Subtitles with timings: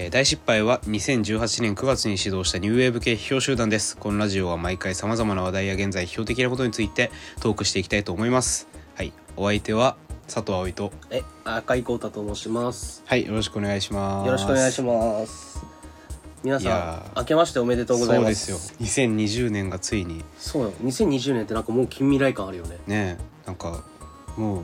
[0.00, 7.10] えー大失敗は2018年9月に始動したニューウェーブ系批評集団ですこのラジオは毎回さまざまな話題や現在批評的なことについて
[7.40, 9.96] トークしていきたいと思いますはいお相手は
[10.28, 13.02] 佐藤葵とえ、赤井光太と申します。
[13.06, 15.64] はいよろしくお願いしますよろしくお願いします。
[16.44, 18.52] 皆さん、明けましておめでとうございます。
[18.52, 20.72] そうですよ2020年がついにそうよ。
[20.84, 22.78] 2020年ってなんかもう近未来感あるよね。
[22.86, 23.82] ねなんか
[24.36, 24.62] もう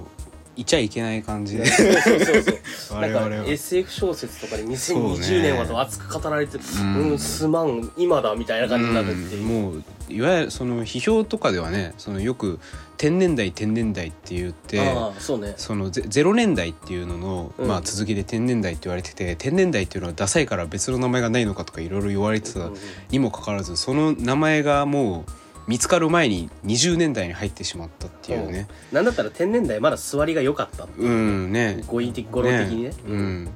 [0.56, 2.98] いちゃいけない感じでそうそうそうそう。
[2.98, 9.42] 我々はなんか SF 小説とかでそうね2020年はと熱く語られてる、うんうん、すまん、今だみたいな感じになるっていう。
[9.42, 12.58] うんもういわゆるその批評とかではねそのよく
[12.96, 14.80] 天然代天然代って言って
[15.18, 15.54] そうね。
[15.56, 22.70] そのゼゼロ年代っていうのの、うんまあ、続きで天然代って言われてて天然代っていうのはダサいから別の名前がないのかとかいろいろ言われてた
[23.10, 28.68] にもかかわらずその名前がもう見つかる前に20年代に入ってしまったっていうね。
[28.92, 30.86] なんだったら天然代まだ座りが良かった。
[30.96, 31.08] う。
[31.08, 31.82] んね。
[31.86, 32.92] 語彙的、語呂的にね。
[33.06, 33.48] うん。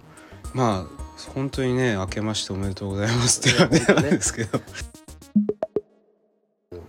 [0.55, 0.99] まあ
[1.35, 4.61] 本当にね明けましておめでとうございますって感じなんですけど、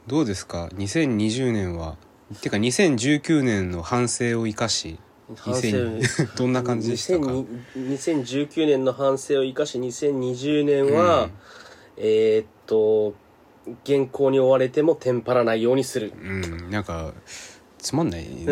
[0.08, 1.98] どうですか？2020年は
[2.42, 5.00] てか2019年の反省を生かし
[5.36, 5.62] 反省。
[5.62, 11.32] 2000どんな感じでしたか？2000 2019年の反省を生かし2020年は、うん。
[11.98, 13.14] えーっと
[13.86, 16.14] 原稿に追われてもテンパらないようにする。
[16.22, 17.14] うんなんか
[17.78, 18.30] つまんないね。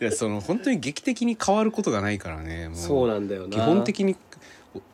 [0.00, 2.78] いやその本当に劇的に変わることがないからねもう。
[2.78, 3.56] そうなんだよな。
[3.56, 4.16] 基本的に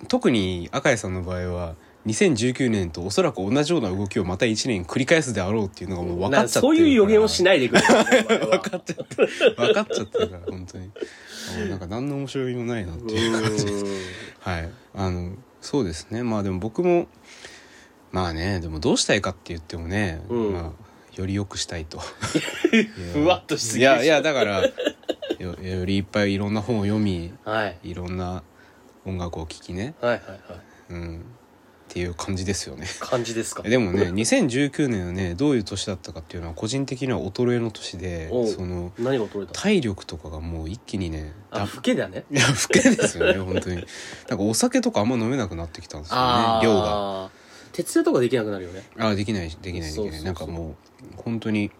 [0.08, 1.74] 特に赤井さんの場合は
[2.06, 6.68] 2019年とおそらく同じような動きをまた1年繰り返すであろうっていうのがもう分かっちゃってるから。
[6.68, 7.82] そういう予言をしないでくれ。
[7.82, 9.28] 分かっちゃってる。
[9.56, 10.90] 分かっちゃってるから本当に
[11.68, 13.32] なんか何の面白みもないなっていう。
[13.32, 13.84] 感じです
[14.40, 14.70] はい。
[14.94, 16.22] あのそうですね。
[16.22, 17.08] まあでも僕も
[18.16, 20.52] まあねでもどうしたいかって言ってもね、うん。
[20.54, 20.72] まあ
[21.14, 21.98] より良くしたいと。
[23.12, 23.92] ふわっとしすいぎでしょ。
[23.96, 24.62] やいやだから
[25.38, 27.78] よよりいっぱいいろんな本を読みはい。
[27.84, 28.42] いろんな
[29.04, 29.94] 音楽を聴きね。
[30.00, 30.40] はいはいはい。
[30.90, 31.16] うん。
[31.18, 31.22] っ
[31.88, 32.86] ていう感じですよね。
[33.00, 33.62] 感じですか？
[33.68, 38.48] でもね2019年はねどういう年だったかっていうのは個人的には衰えの年でおう。
[38.48, 42.24] その何が取れた体力とかがもう一気にねあだ老けだね。
[42.30, 43.76] いや老けですよね本当に。
[43.76, 47.30] なんかお酒とかあんま飲めなくなってきたんですよね量が
[47.76, 48.82] 徹夜とかできなくなるよね。
[48.98, 50.22] あできないできないできない。
[50.22, 50.74] なんかもう
[51.16, 51.70] 本当に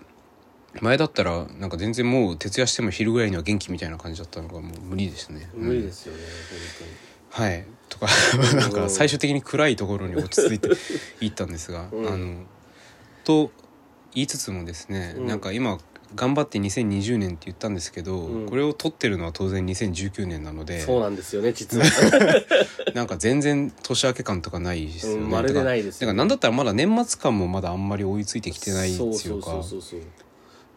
[0.82, 5.48] 前だったらなんか全然もう徹夜しても昼ぐらいには元気みたいな感じだったのがもう無理ですね。
[5.54, 6.20] 無理ですよね
[7.30, 7.64] はい。
[7.88, 8.08] とか
[8.56, 10.68] なんか最終的に暗いところに落ち着いて
[11.24, 12.06] いったんですが、うん。
[12.06, 12.44] あの
[13.24, 13.50] と
[14.14, 15.26] 言いつつもですね、うん。
[15.26, 15.78] なんか今
[16.14, 18.48] 頑張って2020年って言ったんですけど、うん。
[18.48, 21.84] これを撮ってるのは当然2019年なのでそうなんですよね実は。
[22.94, 30.00] なんか全然年明け感とかないですよね、うんまるでないですだからだからなんだったらまだ年末感もまだあんまり追いついてきてないってそうそうそうそうそう。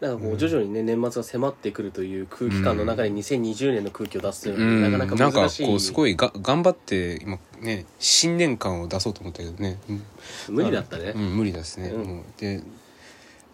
[0.00, 4.92] なんかこう徐々にね年末が迫ってくるという空気感の中で2020年の空気を出すというのうん。
[4.92, 5.66] はなかなかなんか難しい。
[5.66, 10.02] こうすごいが頑張って今ね新年感を出そうと思ったけどね、うん。
[10.48, 11.12] 無理だったね。
[11.14, 12.02] うん、無理ですね、うん。
[12.02, 12.62] もうで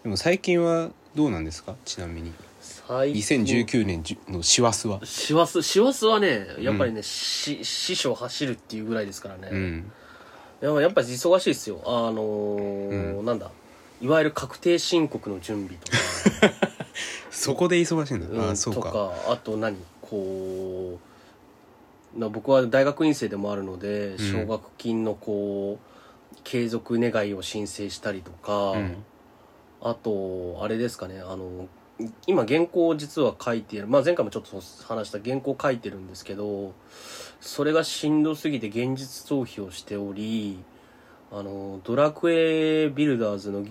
[0.03, 1.75] でも最近はどうなんですか？
[1.83, 2.31] ちなみに。
[2.61, 4.99] 最近2019年の師走は？
[5.03, 9.91] 師走師走はねやっぱりね、し師匠走るっていうぐらいですからね、うん。
[10.61, 11.81] やっぱやっぱり忙しいですよ。
[11.85, 13.49] あのーうなんだ？
[13.99, 15.97] いわゆる確定申告の準備とか。
[17.31, 18.81] そこで忙しいんだ、うんあそうか。
[18.81, 19.75] とかあと何？
[20.01, 20.99] こ
[22.15, 24.17] うな僕は大学院生でもあるのでん。
[24.19, 29.03] 奨学金のこう継続願いを申請したりとか、うん
[29.81, 31.67] あとあれですかねあの
[32.27, 36.73] 今原稿を実は書いている、まあ、前回もちょっと話した原稿を書いてるんですけど
[37.41, 40.59] それがしんどすぎて現実逃避をしており
[41.31, 43.65] あのドラクエビルダーズの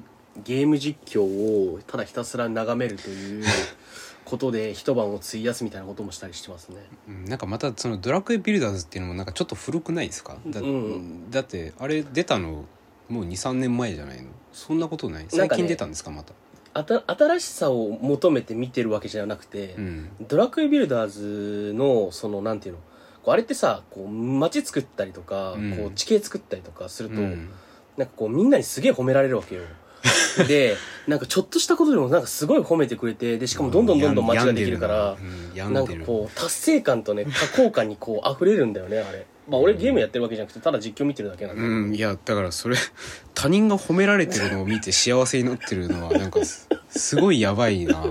[0.44, 3.44] ゲーム実況をただひたすら眺めるという
[4.26, 6.78] ことで一晩を費やすみたいなこともしたりしてますね。
[7.08, 10.36] うんなんかまたそのドラクエビルダーズっていうのもなんかちょっと古くないですか？
[10.48, 12.64] だ,、うんだってあれ出たの
[13.08, 14.28] もう23年前じゃないの？
[14.52, 15.26] そんなことない？
[15.28, 16.10] 最近出たんですか？
[16.10, 16.32] また。
[16.74, 20.10] あた新しさを求めて見てるわけじゃなくて、うん。
[20.28, 22.80] ドラクエビルダーズのそのなんていうの？
[23.22, 25.76] こうあれってさこう街作ったりとか、うん。
[25.76, 27.50] こう地形作ったりとかすると、うん。
[27.96, 29.62] なんかこうみんなにすげえ褒められるわけよ。
[30.46, 30.76] で
[31.08, 35.12] なんかちょっとしたことでもなんかすごい褒めてくれてでしかもどんどんどんどん街ができるからな。
[35.12, 35.14] ん。
[35.16, 35.20] か
[35.54, 37.30] 病んでるこう達成感とね多
[37.62, 42.76] 幸感にこう溢れるんだよねあれまあ俺ゲームやってるわけじゃなくてただ実況見てるだけなんで、うんいやだからそれ
[43.34, 48.04] 他人が褒められてるのを見て幸せになってるのはなんかすすごいやばいな。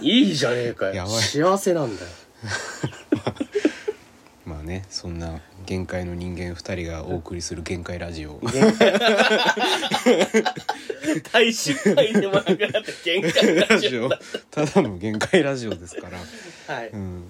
[0.00, 0.94] いいじゃねえかよ。
[0.94, 1.14] やばい。
[1.22, 2.08] 幸せなんだよ。
[4.46, 8.40] まあねそんな限界の人間2人がお送りする限界ラジオ。
[11.32, 16.18] 大失敗でもなくなって限界ラジオラジオただの限界ラジオですから、
[16.74, 16.90] はい。
[16.90, 17.24] うん、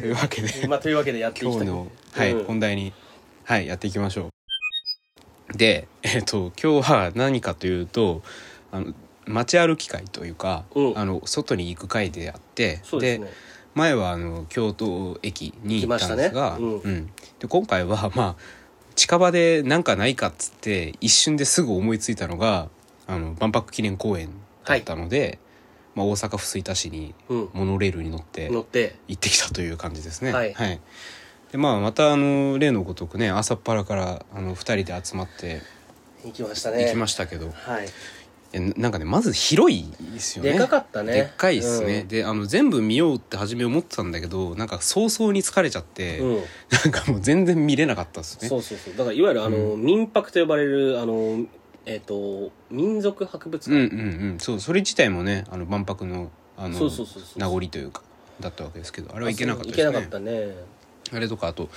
[0.00, 0.66] というわけで。
[0.66, 1.52] まあというわけでやっていきたい。
[1.52, 2.44] 今日の、はいうん。
[2.44, 2.92] 本題に、
[3.44, 4.28] はい、やっていきましょ
[5.52, 5.56] う。
[5.56, 8.22] でえっ、と今日は何かというと
[8.70, 8.94] あの
[9.26, 10.98] 街歩き会というか、うん。
[10.98, 13.30] あの外に行く会であってそうですね。
[13.74, 16.64] 前はあの京都駅に行ったんですが、来ましたね。
[16.64, 16.78] うん。
[16.78, 17.06] うん。
[17.38, 18.36] で今回はまあ
[18.94, 22.68] 近場でなんかないかっつって一瞬ですぐ思いついたのが
[23.06, 24.30] あの万博記念公園
[24.64, 25.38] だったので、
[25.94, 27.48] まあ、大阪府吹田市にうん。
[27.52, 28.96] モノレールに乗って乗って。
[29.08, 30.32] 行ってきたという感じですね。
[30.32, 30.54] はい。
[31.52, 35.60] でまあまたあの例のごとくね朝っぱらからあの2人で集まって
[36.24, 36.84] 行きましたね。
[36.84, 37.88] 行きましたけど、はい。
[38.52, 40.52] なんかねまず広いですよね。
[40.52, 41.12] でかかったね。
[41.12, 42.08] でっかいですね、うん。
[42.08, 46.34] であの全部見ようって初め思ってたんだけどなんか早々に疲れちゃって、うん。
[46.36, 48.48] なんかもう全然見れなかったですね。
[48.48, 48.96] そうそうそう。
[48.96, 51.44] だからいわゆるあの、民泊と呼ばれるあの
[51.86, 54.38] えっ、と民族博物館、うんうんうん。
[54.38, 58.02] そうそれ自体もねあの万博のあのそうそうそうそう名残というか
[58.40, 59.84] だったわけですけどあれはいけなかったですね。
[59.86, 60.54] なかったね。
[61.12, 61.68] あれとかあと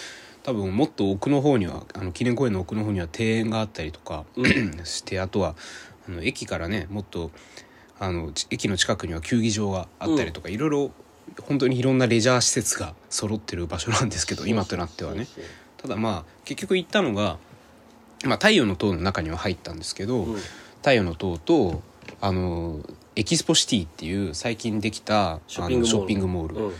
[0.43, 4.25] 多分もっと奥の方にはあの記念公園の奥の方には庭園があったりとか、
[4.83, 5.55] してあとは
[6.07, 7.31] あの駅からねもっと
[7.99, 10.91] あのち駅の近くには球技場があったりとか、いろいろ
[11.41, 15.27] 本当にいろんなレジャー施設が揃ってる場所なんですけど今となってはね。
[15.77, 17.37] ただまあ結局行ったのが、
[18.23, 20.43] まあ、太陽の塔の中には入ったんですけど、そうそう
[20.77, 21.81] 太陽の塔と
[22.19, 22.81] あの
[23.15, 26.73] エキスポシティっていう最近できたショッピングモールあのショッピングモール、うんうん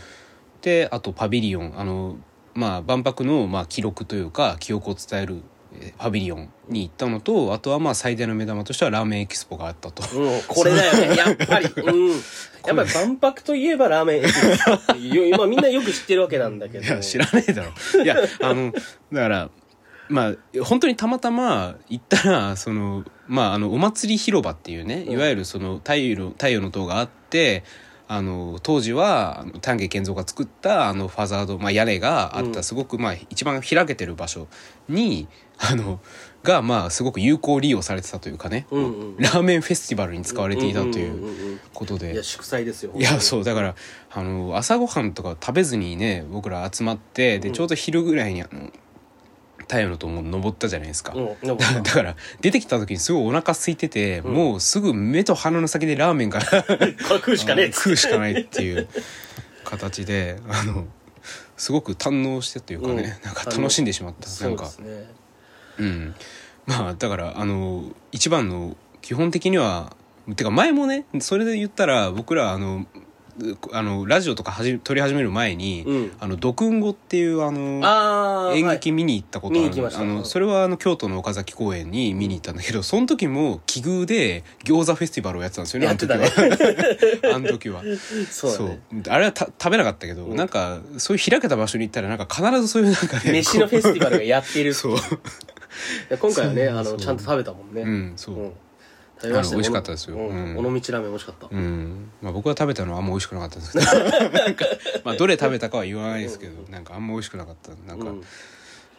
[0.64, 2.16] であとパビリオンあの
[2.54, 5.42] まあ万博のまあ記録というか記憶を伝える
[5.74, 10.02] えーパビリオンに行ったのとあとはまあ最大の目玉としてはラーメンエキスポがあったと。
[10.18, 11.66] うん、これだよね、 やっぱり。
[11.66, 12.10] うん。
[12.10, 12.14] や
[12.72, 16.84] っぱり万博といえばラーメンエキスポっていう、まあみんなよく知ってるわけなんだけど。
[16.84, 18.02] いや知らねえだろ。
[18.02, 18.72] いやあの
[19.12, 19.50] だから
[20.08, 25.12] まあ本当にたまたま行ったらそのまああのお祭り広場っていうね、うん。
[25.12, 27.64] いわゆるその太陽の太陽の塔があって。
[28.06, 32.52] あの当時は丹下健三が作ったあのファザード、まあ、屋根があっうん。
[32.52, 34.46] たすごく、まあ、一番開けてる場所
[34.90, 35.26] に
[35.58, 36.00] あの
[36.42, 39.16] がまあすごく有効利用されてたというかね、うんうん。
[39.16, 42.92] ラーメンフェスティバルに使われていたということで、いや、祝祭ですよ。
[42.94, 43.74] いやそうだから
[44.12, 47.54] あの朝ごはんとか食べずにね僕ら集まってでうん。
[47.54, 48.70] ちょうど昼ぐらいにあの
[49.74, 51.26] 太陽の塔も登ったじゃないですか、うん。
[51.42, 54.34] だ だから出てきた時にすごいお腹空いてて、うん。
[54.34, 56.46] もうすぐ目と鼻の先でラーメンが こ
[56.78, 57.82] れ食うしかねえっつって。
[57.82, 58.88] 食うしかないっていう
[59.64, 60.86] 形であの
[61.56, 63.02] すごく堪能してというかね、うん。
[63.26, 64.28] なんか楽しんでしまった。
[64.28, 64.64] なそんか。
[64.64, 65.10] うですね。
[65.78, 66.14] うん。
[66.66, 69.96] まあだからあの一番の基本的には
[70.36, 72.86] てか前もねそれで言ったら僕らあの
[73.72, 76.12] あのラジオとかはじ撮り始める前に、うん。
[76.20, 78.56] あのドクンゴっていうあのあー。
[78.56, 80.02] 演劇見に行ったことある、見に行きました。
[80.02, 86.30] あのそれはあの京都の岡崎公園に見に行ったんだけどその時も奇遇で餃子フェスティバルをやってたんですよねやってたね。
[87.32, 87.80] あの時は。
[87.82, 87.98] あの時は。
[88.30, 88.80] そうだね。
[89.08, 90.36] あれはた食べなかったけど、うん。
[90.36, 94.74] なんかそういう開けた場所に行ったらなんか必ずそういうなんかね 飯のフェスティバルがやっている。
[94.74, 94.96] そう。
[96.08, 96.92] で今回はね、そうそう。
[96.92, 97.82] あの、ちゃんと食べたもんね。
[97.82, 98.52] うんそう、うん
[99.24, 100.16] 食べました美味しかったですよ。
[100.16, 100.54] うん。
[100.56, 100.66] うん。
[100.66, 101.48] 尾道ラーメン美味しかった？
[101.50, 102.10] うん。
[102.22, 104.30] まあ、僕が食べたのはあんま美味しくなかったんですけど。
[104.38, 104.64] なんか、
[105.04, 107.70] まあ、どれ食べたかは言わないですけどなんかあんま美味しくなかった。
[107.88, 108.22] なんか、うん。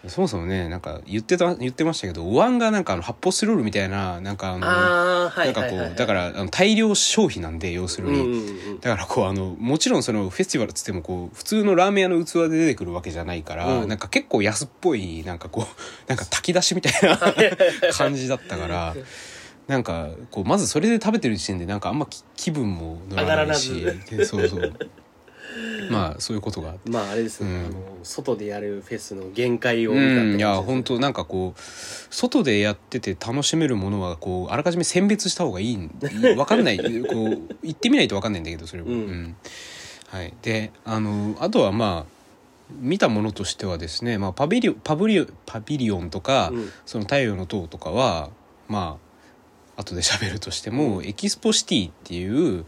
[0.08, 8.42] そもそもねなんか言ってた言ってましたけどお椀がなんかあの発泡スチロールみたいななんかあのあー、はないんかこはいはいうだからあの大量消費なんで要するに、うんうんう
[8.76, 8.80] ん。
[8.82, 13.88] だからこうあのもちろんそのフェスティバルっつってもこう普通のラーメン屋の器で出てくるわけじゃないから、うん。
[13.88, 15.66] なんか結構安っぽいなんかこう
[16.08, 17.18] なんか炊き出しみたいな
[17.98, 18.96] 感じだったから
[19.68, 23.86] なんかこうまずそれで食べてる時点でなんかあんま気気分も乗らないし
[24.26, 24.74] そうそう。
[25.90, 26.76] まあそういうことが。
[26.86, 27.66] まああれですね、うん。
[27.66, 31.60] あの外でやるフェスの限界を見たってうん、いや本当なんかこう
[32.14, 36.78] 外でやってて楽しめるものはこうあらかじめ選別した方がいい分かんない。
[37.08, 39.36] こう行ってみないと分かんないんだけどそれは、うん。
[40.10, 42.16] はい、であのあとはまあ
[42.80, 46.70] 見たものとしてはですね、まあ、パビリオンパブリオパビリオンとか、うん。
[46.86, 48.30] その太陽の塔とかは
[48.68, 49.05] まあ
[49.78, 52.66] 後で喋るとしても、エキスポシティっていう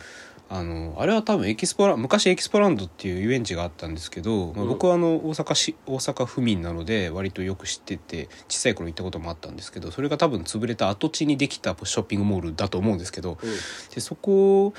[0.49, 4.69] あのあれは多分エキスポラ昔エキスポランドっていう遊園地があったんですけど、まあ、うん。
[4.69, 13.49] 僕はあの大阪市大阪府民なので割とよく知ってて小さい頃行ったこともあったんですけどそれが多分潰れた跡地にできたショッピングモールだと思うんですけどうん。
[13.93, 14.73] でそこ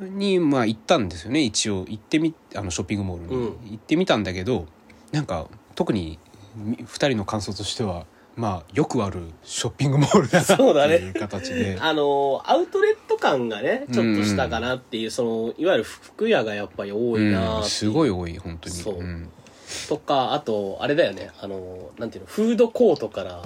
[0.00, 1.42] にまあ行ったんですよね。
[1.42, 3.70] 一応行ってみあのショッピングモールに、うん。
[3.70, 4.66] 行ってみたんだけど
[5.12, 6.18] なんか特に
[6.58, 8.06] 2人の感想としては
[8.40, 10.96] まあよくあるショッピングモールだなっ てそうだね。
[10.96, 11.76] いう形で。
[11.78, 17.60] あのアウトレット感がねちょっとしたかなっていう、そのいわゆる服屋がやっぱり多いなう。
[17.60, 18.74] ん、すごい多い本当に。
[18.74, 19.02] そう。
[19.02, 19.28] ん。
[19.88, 21.30] とかあとあれだよね。
[21.38, 23.42] あのなんていうのフードコートから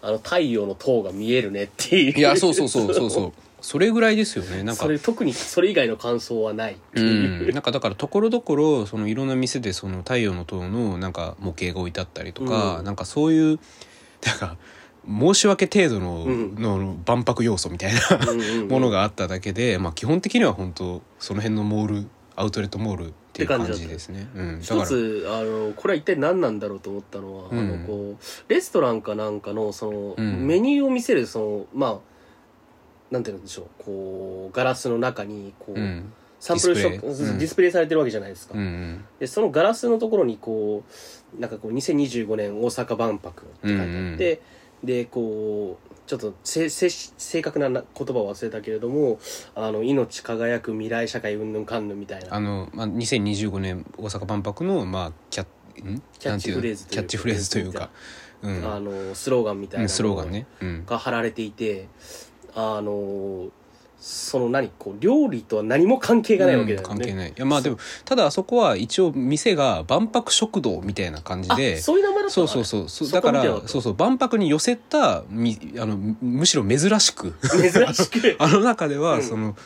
[0.00, 2.18] あの太陽の塔が見えるねっていう。
[2.18, 3.32] いやそうそうそうそうそう。
[3.60, 4.62] それぐらいですよね。
[4.62, 4.84] なんか。
[4.84, 6.76] それ特にそれ以外の感想はない。
[6.94, 12.84] う、ん、なんかだからところどころそのいろんな店でその太陽の塔のなんか模型が置いてあったりとか、うん。
[12.84, 13.58] なんかそういう
[14.24, 14.56] なんか
[15.08, 16.54] 申し訳程度の,、うん。
[16.56, 18.00] の万博要素みたいな
[18.68, 24.28] ものがあっただけで、まあ、基本的には本当その辺のモールアウトレットモールっていう感じですね。
[24.34, 27.58] うん、一らつあのこれは一体何なんだろうと思ったのは、うん。
[27.58, 30.46] あのこうレストランかなんかのその、うん。
[30.46, 31.98] メニューを見せるそのまあ
[33.10, 36.12] なんていうんでしょうこうガラスの中にこう、うん
[36.46, 37.72] サンプルショップディスプレイ。
[37.72, 39.04] されてるわけじゃないですか、うんうん。
[39.18, 40.84] でそのガラスのところにこ
[41.36, 44.40] うなんかこう2025年大阪万博って書いてあって、
[44.84, 49.18] でこうちょっとせせ正確なな言葉を忘れたけれども
[49.56, 52.32] あの命輝く未来社会うんぬんかんぬんみたいな。
[52.32, 56.00] あの、まあ、2025年大阪万博の、まあ、キャん？
[56.18, 57.90] キャッチフレーズキャッチフレーズというか、
[58.42, 58.72] うん。
[58.72, 61.88] あのスローガンみたいなスローガンね、うん、が貼られていて
[62.54, 63.48] あの
[63.98, 67.30] その何こう料理とは何も関係がないわけだよね、うん関係ない。
[67.30, 71.76] いやまあでもただあそこは一応店が万博食堂みたいな感じで。
[71.76, 72.46] あそういう名前だったの？
[72.46, 73.06] そうそうそう。
[73.06, 73.94] そうだからそうそう。
[73.94, 77.34] 万博に寄せたみあのむむしろ珍しく。
[77.42, 78.36] 珍しく？
[78.38, 79.22] あの中では、うん。
[79.22, 79.56] その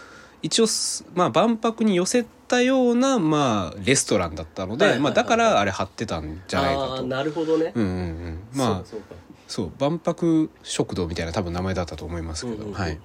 [0.43, 6.95] 一応すまあ万博に寄せたようなまあレストランだったので、まあ、だからあれ貼ってたんじゃないかと。
[6.95, 9.15] ああなるほどね、うんうんうん、まあそうか
[9.51, 13.01] そう万博食堂みたいな多分名前だったと思いますけど、はい。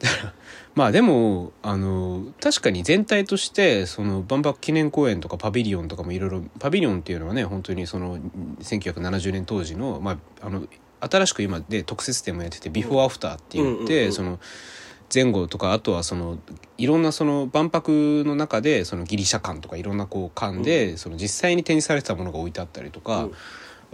[0.74, 8.18] まあでもあの確かに全体としてその万博記念公園とかパビリオンとかもいろいろパビリオンっていうのはね本当にその
[8.62, 10.66] 1970年当時の,、まあ、あの
[11.00, 14.40] 新しく今で特設店もやっててビフォーアフターって言って、その
[15.14, 16.38] 前後とかあとはその
[16.78, 23.28] いろんなその万博の中でそのギリシャ館とかいろんなこう館で、その実際に展示されてたものが置いてあったりとか。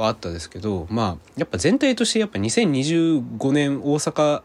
[0.01, 4.43] うんはあったですけどまあやっぱ全体としてやっぱ2025年大阪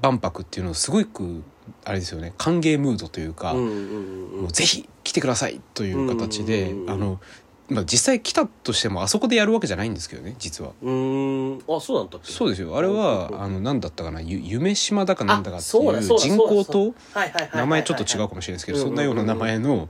[0.00, 1.42] 万博っていうのをすごく
[1.84, 2.32] あれですよね。
[2.38, 7.20] 歓迎ムードというか、もうぜひ来てくださいという形で、あの、
[7.68, 10.72] まあ、実際来たとしてもあそこでやるわけじゃないんですけどね実は。
[10.82, 11.62] うーん。
[11.68, 12.76] あそうなんだそうですよ。
[12.76, 18.84] あれはうんあの何だったかなゆ夢島だかなんだかっていう人工島はいはいはいはい名前ちょっと違うかもしれないですけどうん。
[18.84, 19.88] そんなような名前の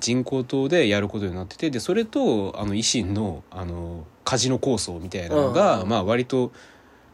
[0.00, 5.88] 人工島でやることになっててでそれとあの維新のあのカジノ構想みたいなのが、うん。
[5.88, 6.50] まあ割と、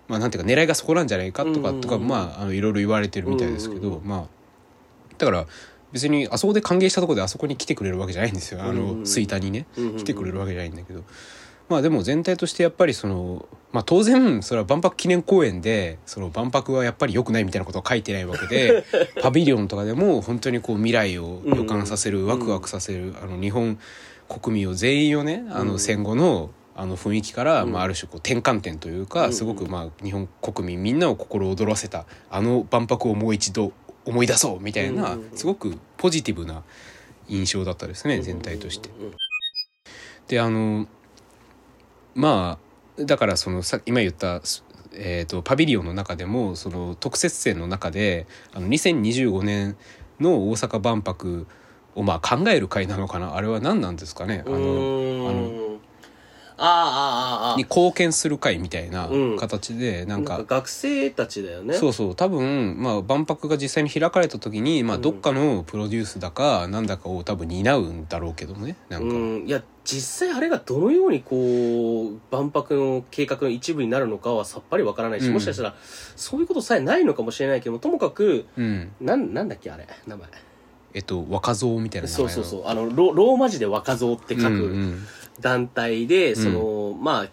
[0.09, 1.81] まあ、なんていうか狙いがそこなんじゃないかとか、うん。
[1.81, 4.27] とかまああのいろいろ言われてるみたいですけど、うんまあ
[5.19, 5.47] だから
[5.93, 8.63] 別にあそこで歓迎したところであそこに来てくれるわけじゃないんですよ。
[8.63, 9.67] あうんの吹田にね。
[9.77, 11.05] 来来てくれるわけじゃないんだけど、
[11.69, 18.85] まあでも全体としてやっぱりその、まあ、当然それは万博記念公園でその万博はやっぱり良くないみたいなことは書いてないわけで
[19.23, 23.79] パビリオンとかでも本当にこう未来を予感させる、うんワクワクさせるあの日本
[24.29, 25.79] 国民を全員をねあのうん。
[25.79, 27.73] 戦後のあの雰囲気から、うん。
[27.73, 29.33] まあ、ある種こう転換点というか、うん。
[29.33, 33.73] すごくまあ日本国民みんなを心躍らせたあの万博をもう一度
[34.05, 35.31] 思い出そうみたいな、うん。
[35.35, 36.63] すごくポジティブな
[37.29, 38.89] 印象だったですね全体として。
[40.29, 40.87] であの
[42.15, 42.59] ま
[42.99, 44.43] あだからそのさ今言った、
[44.93, 49.77] えー、とパビリオンの中でもその特設展の中であの2025年
[50.21, 51.47] の大阪万博
[51.95, 53.35] をまあ考える会なのかな？
[53.37, 54.45] あれは何なんですかね？
[54.47, 55.72] あのあの
[56.65, 59.37] ああああああに貢献する会みたいなうん。
[59.37, 60.45] 形でなんか。
[60.47, 61.75] 学生たちだよね。
[61.75, 62.15] そうそう。
[62.15, 65.03] 多分、まあ、万博が実際に開かれた時に、まあ、うん。
[65.03, 68.77] どっかのプロデュースだかなんだかを多分担うんだろうけどもね。
[68.89, 75.33] なんか、うんいや実際あれがどのようにこう万博の計画の一部になるのかはさっぱりわからないし、うん。
[75.33, 75.75] もしかしたら
[76.15, 78.93] そういうことさえないのかもしれないけどもともかくうん。
[79.01, 79.89] なんなんだっけあれ。
[80.07, 80.29] 名前。
[80.95, 82.29] えっと若造みたいな名前の。
[82.31, 82.71] そうそうそう。
[82.71, 85.07] あのロローマ字で若造って書うんうくん
[85.41, 87.29] 団体で、そのまあ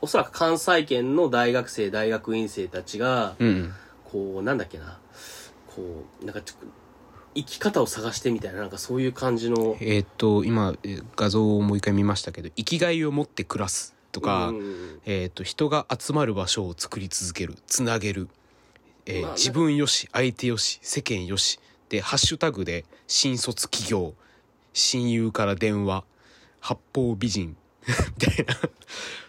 [0.00, 3.48] おそらく関西圏の大学生大学院生たちがうん。
[3.48, 3.74] うん
[4.12, 4.98] こうなんだっけな。
[5.68, 6.54] こうなんかちょ
[7.36, 9.76] 生き方を探してみたいななんかそういう感じの。
[9.80, 15.00] えーっと今えー画像をもう一回見ましたけど生きがいを持って暮らすとか、うん。
[15.06, 18.28] えーっと人が集まる場所を作り続けるつなげる、
[19.06, 21.60] えーまあ自分よし相手よし世間よし。
[21.88, 24.14] でハッシュタグで新卒企業。
[24.72, 26.02] 親友から電話
[26.60, 27.56] 八方美人。
[27.86, 27.94] み
[28.26, 28.54] たいな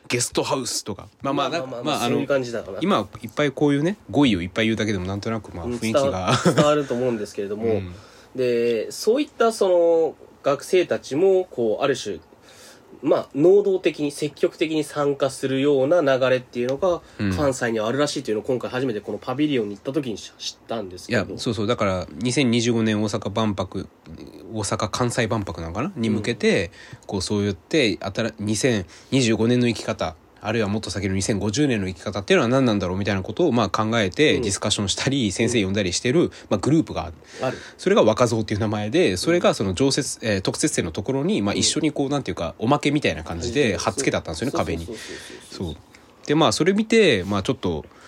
[0.08, 1.08] ゲストハウスとか。
[1.22, 2.80] まあまあなんかまああのそういう感じだから。
[2.82, 7.94] 今いっぱいこういうね語彙をいっぱい言うだけでもなんとなくまあうん雰囲気が 伝わると思うんですけれども、うん。
[8.36, 12.20] でそういったその学生たちもこうある種
[13.02, 17.32] まあ能動的に積極的に参加するような流れっていうのがうん。
[17.36, 21.68] 関西にはあるらしいというのを今回初めてこのパビリオンに行った時に知ったんですいやけどそうそう。
[21.68, 23.88] だから2025年大阪万博
[24.54, 25.92] 大阪・関西万博なのかな？
[25.96, 26.72] に向けて、
[27.08, 34.42] こうそう言って新2025年の生き方あるいはもっと先の2050年の生き方っていうのは何なんだろうみたいなことをまあ考えてうん。
[34.42, 37.06] ディスカッションしたり、先生呼んだりしてる、まあ、グループが
[37.42, 37.58] ある。
[37.78, 44.88] それが若造っていう名前でそれがその常設、えー特設生のところに、まあ、一緒にこうなんていうかおまけみたいな感じで貼っつけてあったんですよね壁に。
[45.52, 45.76] そう。
[46.26, 48.01] でまあそれ見てまあちょっとう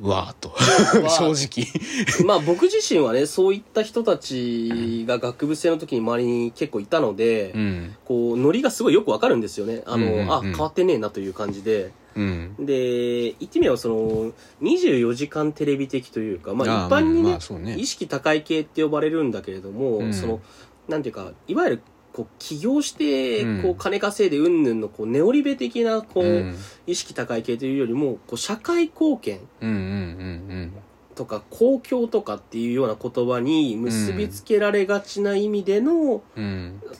[0.00, 0.54] わーっと
[1.10, 1.66] 正直。
[2.24, 7.94] まあ僕自身はねそういった人たちが学部生の時に周りに結構いたので、うん。
[8.04, 9.82] こうノリがすごいよくわかるんですよね。
[9.86, 10.32] あの、うんうんうん。
[10.32, 11.92] あ変わってねえなという感じで。
[12.16, 12.54] うん。
[12.58, 14.32] で言ってみればその
[14.62, 17.76] 24時間テレビ的というかまああ一般にうんね,、まあね。
[17.76, 20.14] 意識高い系って呼ばれるんだけれども、うん。
[20.14, 20.40] その
[20.88, 26.56] なんていうかいわゆるこう起業してうんこう金稼いでうんぬんのこうネオリベ的なこう、うん。
[26.86, 29.38] 意識高い系というよりもこう社会貢献
[31.14, 36.22] とか公共とかっていうような言葉に結びつけられがちな意味での、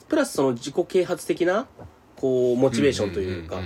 [0.07, 1.67] プラスその自己啓発的な
[2.15, 3.57] こうモチベーションというか、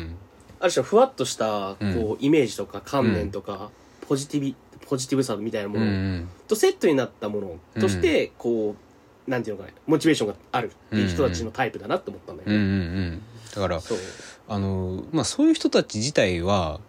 [0.59, 2.17] ある種のふわっとしたこう、うん。
[2.19, 3.69] イメージとか観念とか、
[4.07, 4.55] ポジティビ
[4.87, 8.84] ポジティブさみたいなものんとセットになったものとしてこう、
[9.27, 12.85] なんていうのかなモチベーションがあるっていう人たちのタイプだなって思ったんだようんうんね。
[12.85, 13.21] うん。
[13.55, 13.97] だからそう。
[14.47, 16.79] あのまあそういう人たち自体は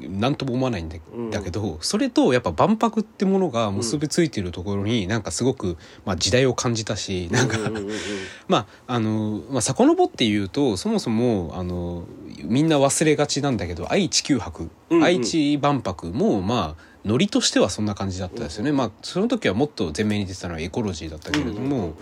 [0.00, 7.58] 何とも思わないんだ,、けどそれとやっぱ万博ってものが結びついてるところになんかすごく、まあ、時代を感じたしなんか、
[8.48, 12.04] まああの、まあ、遡って言うとそもそもあの
[12.42, 14.70] みんな忘れがちなんだけど愛・地球博、
[15.02, 21.94] 愛知万博もまあノリとしてはそんな感じだったですよね、まあその時はもっと前面に出てたのはエコロジーだったけれども、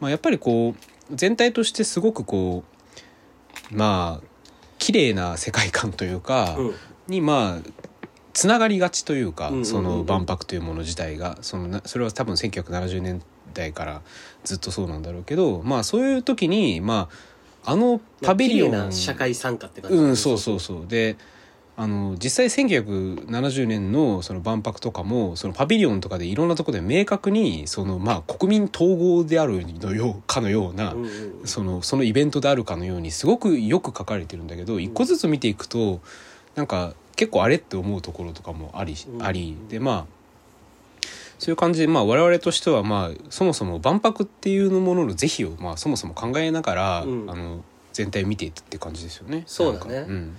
[0.00, 2.64] まあ、やっぱりこう全体としてすごくこ
[3.70, 4.26] うまあ
[4.78, 6.74] 綺麗な世界観というか、うん。
[7.08, 7.70] にまあ
[8.32, 13.22] つながりがちというか、その万博というもの自体がそのなそれは多分1970年
[13.52, 14.02] 代から
[14.44, 17.08] ずっとそうなんだろうけどまあそういう時にま
[17.64, 20.86] ああのパビリオン、綺麗な社会参加って感じうんそうそうそう。
[20.86, 21.16] で
[21.74, 30.94] あの実際1970年のその万博とかもそのパビリオンとかでいろんなところで明確にそのまあ国民統合であるのようかのような、
[31.44, 36.00] そのそのイベントであるかのようにすごくよく書かれてるんだけど一個ずつ見ていくと
[36.54, 40.06] なんか結構あれって思うところとかもあり,、うんありでまあ
[41.38, 47.28] そういう感じで、まあ、我々としては、まあ、そもそも万博っていうものの是非を、まあ、そもそも考えながら、うん。
[47.28, 49.42] あの全体を見ていったって感じですよね。
[49.46, 50.06] そうだね。
[50.08, 50.36] うん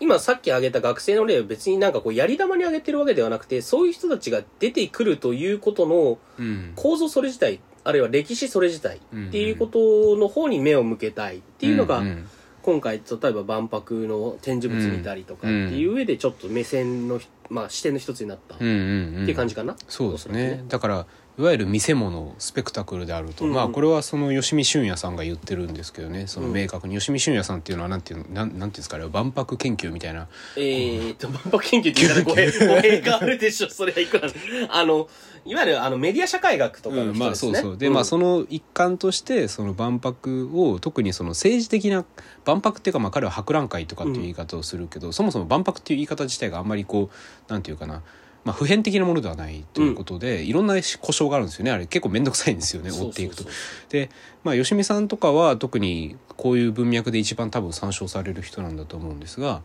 [0.00, 6.72] 今さっき挙げた学生の例は別になんかこうやり玉に挙げてるわけではなくてそういう人たちが出てくるということのうん。
[6.76, 12.28] 構造それ自体あるいは歴史それ自体っていうことの方に目を向けたいっていうのがんん。
[12.62, 19.24] 今回例えば万博の展示物見たりとかっていう上でちょっと目線のまあ視点の一つになったっうんうんうん。
[19.24, 19.74] ていう感じかな？
[19.88, 20.64] そうですおそらくね。
[20.68, 21.06] だから
[21.38, 23.56] いわゆる見せ物スペクタクルであると、うんうん。
[23.56, 26.26] まあこれはその吉見俊也さんが言ってるんですけどね。
[26.26, 26.52] そのうん。
[26.52, 30.26] 明確に、吉見俊也さんっていうのはなんていうのなんなんていうんですかあれ万博研究みたいな。
[30.56, 34.28] えーと、万博研究って言ったら語弊、があるでしょ、それはいくら。
[34.70, 35.08] あの、
[35.44, 37.52] いわゆるあのメディア社会学とかのうん、まあ人ですね。
[37.54, 37.62] そう。
[37.62, 42.04] そうで、まあその一環としてその万博を特にその政治的な
[42.46, 47.10] 万博っていうかまあ彼は博覧会とかっていう言い方をするけど、そもそも万博っていう言い方自体があんまりこ
[47.48, 48.02] うなんていうかな
[48.44, 51.70] まあ、普遍的なものではないということで、いろんな故障があるんですよね。
[51.70, 53.44] あれ結構面倒くさいんですよね追っていくと。
[53.88, 54.10] で、
[54.44, 59.62] まあ、吉見さんとかは特にこういう文脈で一番多分参照される人なんだと思うんですが、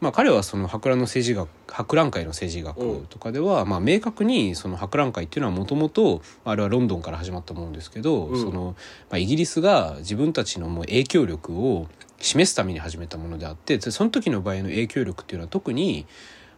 [0.00, 8.40] まあ、彼はその博覧の政治学博覧会の政治学とかでは、まあ、明確にその博覧会っていうのはもともとあれはロンドンから始まったものですけど、うん。
[8.40, 8.74] その
[9.10, 11.86] まあ、イギリスが自分たちのもう影響力を
[12.18, 16.06] 示すために始めたものであってでその時の場合の影響力っていうのは特に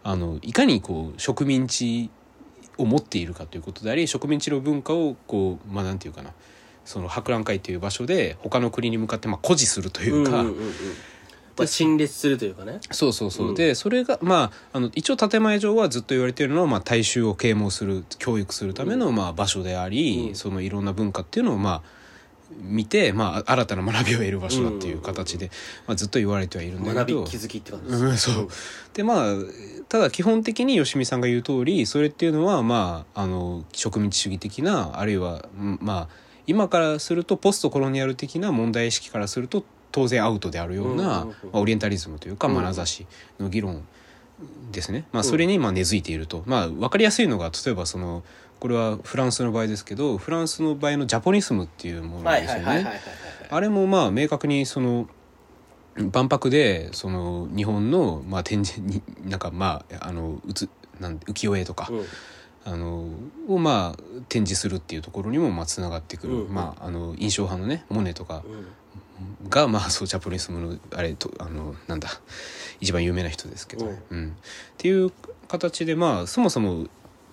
[0.05, 2.11] あのいかにこう植民地
[2.79, 6.31] を持っているかということであり植民地の文化をこうまあなんていうかな
[6.85, 10.73] その博覧会という場所で他の国に向かってまあ誇示するというか、うんうんうんうん。
[11.55, 12.81] まあ、陳列するというかね。
[12.91, 13.55] そうそうそう、うん。
[13.55, 20.35] でそれがまああの一応建前上はずっと言われているのは、まあ、大衆を啓蒙する教育するための、まあ、場所であり、うん。
[20.35, 21.83] そのいろんな文化っていうのをまあ
[22.61, 25.51] 見て、まあ、新たな学びを得る場所だっていう形で、
[25.87, 27.23] まあ、ずっと言われてはいるんだけど。
[27.23, 28.05] 学び気づきって感じです。
[28.05, 28.49] うんそう。
[28.95, 29.35] でまあ
[29.88, 36.09] ただ基本的に吉見さんが言う通りそれっていうのはまああの植民地主義的なあるいはうんまあ
[36.47, 43.07] 今からするとポストコロニアル的な問題意識からすると当然アウトであるような、まあ、オリエンタリズムというかうん眼差し
[43.38, 43.87] の議論
[44.73, 48.25] ですね、まあ、それにまあ根付いていると、まあ、分かりやすいのが例えばその
[48.62, 52.87] これはフランスの場合ですけどフランスの場合のジャポニスムっていうものはいですよね。
[53.51, 55.09] あれもまあ明確にその
[55.96, 60.68] 万博でその日本のまあ展示になんかまああのうつ
[61.01, 62.05] なん浮世絵とか、うん。
[62.64, 63.09] あの
[63.48, 69.48] をまあ展示するっていうところにもまあつながってくる、うんまああの印象派のねモネとかうん。
[69.51, 72.09] がまあそうジャポニスムのあれとあのなんだ
[72.81, 74.29] 一番有名な人ですけど、うん。
[74.29, 74.31] っ
[74.77, 75.11] ていう
[75.48, 76.87] 形でまあそもそも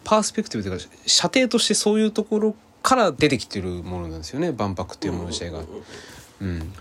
[0.09, 4.51] パースペクティブというか射程としてそういうところから出てきてるものなんですよね。
[4.51, 5.59] 万博っていうもの自体が。
[5.59, 6.73] うん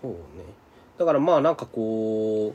[0.00, 0.16] そうね。
[0.96, 2.54] だからまあなんかこ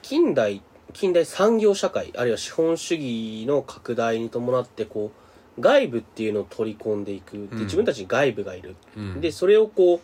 [0.00, 0.62] 近代
[0.94, 5.12] 近代産業社会あるいは資本主義の拡大に伴ってこ
[5.58, 7.32] う外部っていうのを取り込んでいく。
[7.32, 7.58] でうん。
[7.64, 9.20] 自分たちに外部がいる、うん。
[9.20, 10.00] でそれをこう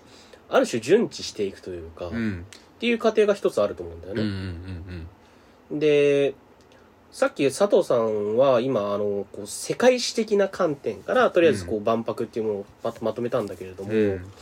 [0.50, 2.44] ある種順知していくというか、っうん。
[2.78, 5.06] ていう過程が一つあると思うんだようんうんね、
[5.70, 5.78] うん。
[5.78, 6.34] で
[7.14, 14.32] さっき佐藤さんは今あのこう世界史的な観点からとりあえずこう万博っていうものをまとまとめたんだけれども、うん。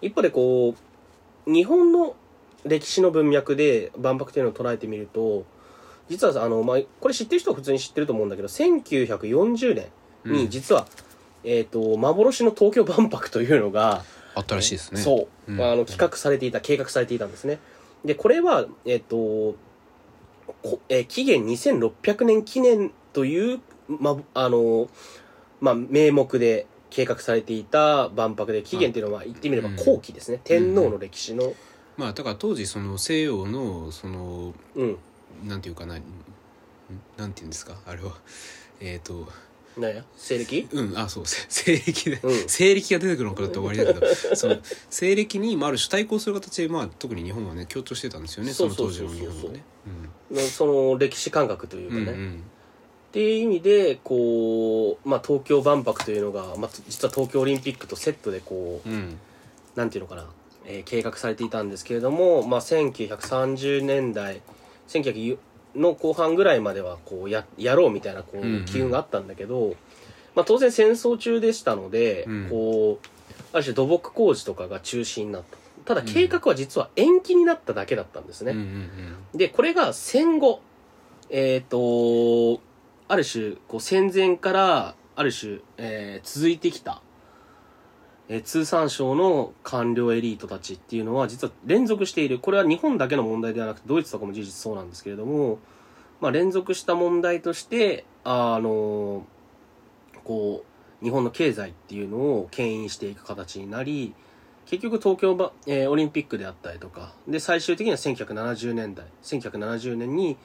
[0.00, 0.76] 一方でこ
[1.48, 2.14] う日本の
[2.64, 5.44] 歴史の文脈で万博というのを捉えてみると
[6.08, 9.86] 実はあの、まあ、これ知ってる人は普通に知ってると思うんだけど1940年
[10.22, 10.32] うん。
[10.34, 10.86] に実は、
[11.42, 14.04] えー、と幻の東京万博というのが、
[14.36, 15.00] あったらしいですね。
[15.00, 15.60] そう、うん。
[15.60, 17.58] あの企画されていた計画されていたんですね。
[18.04, 19.56] でこれはえっ、とこ
[20.88, 24.88] えー紀元2600年記念という、まあの
[25.60, 29.76] まあ、名目で計画されていた万博で紀元っていうのは言ってみればうん。
[29.76, 31.52] 後期ですね、天皇の歴史の。
[31.96, 34.96] まあだから当時その西洋のそのうん。
[35.46, 35.98] なんていうかな
[37.16, 37.76] なんていうんですか？
[37.86, 38.12] あれは。
[38.80, 39.26] えっ、と
[39.78, 40.04] なんや？
[40.16, 40.68] 西暦？
[40.72, 40.98] うん。
[40.98, 41.26] あそう。
[41.26, 42.48] せ 西暦で、うん。
[42.48, 44.36] 西暦が出てくるのかなって終わりだけど。
[44.36, 44.56] その
[44.88, 48.52] 西暦に、まあ、ある種対抗する形で、まあ、特に日本はね強調してたんですよね。
[48.52, 49.62] その当時の日本はね。
[50.30, 52.42] のその歴史感覚といううんかね、っうん。
[53.12, 58.94] ていう意味でこう、まあ、東京万博というのが、まあ、実は東京オリンピックとセットでこううん。
[58.94, 59.18] うん
[59.76, 60.26] なんていうのかな、
[60.66, 64.42] えー計画されていたんですけれども、まあ、1930年代
[64.88, 65.38] 1900
[65.76, 68.62] の後半ぐらいまではこうややろうみたいなこうんうん。
[68.62, 69.76] う機運があったんだけど、
[70.34, 72.48] まあ、当然戦争中でしたので、うん。
[72.50, 73.06] こう
[73.52, 80.60] ある種土木工事とかが中止になったただ計画は実は延期になっただけだったんですね、うんうんでこれが戦後。
[81.30, 82.60] えっ、と
[83.06, 87.02] ある種こう戦前からある種、えー続いてきた、
[88.28, 92.40] えー通産省の官僚エリートたちっていうのは実は連続している。
[92.40, 95.60] これは日本だけの問題ではなくてドイツとかも事実そうなんですけれども、
[96.20, 99.24] まあ、連続した問題としてあの
[100.24, 100.64] こ
[101.00, 104.14] う日本の経済っていうのを牽引していく形になり
[104.70, 107.12] 結局東京ば、えーオリンピックであったりとか。
[107.26, 109.04] で最終的には1970年代。
[109.24, 110.36] 1970年に、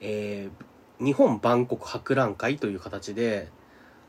[0.00, 3.48] えー日本万国博覧会という形で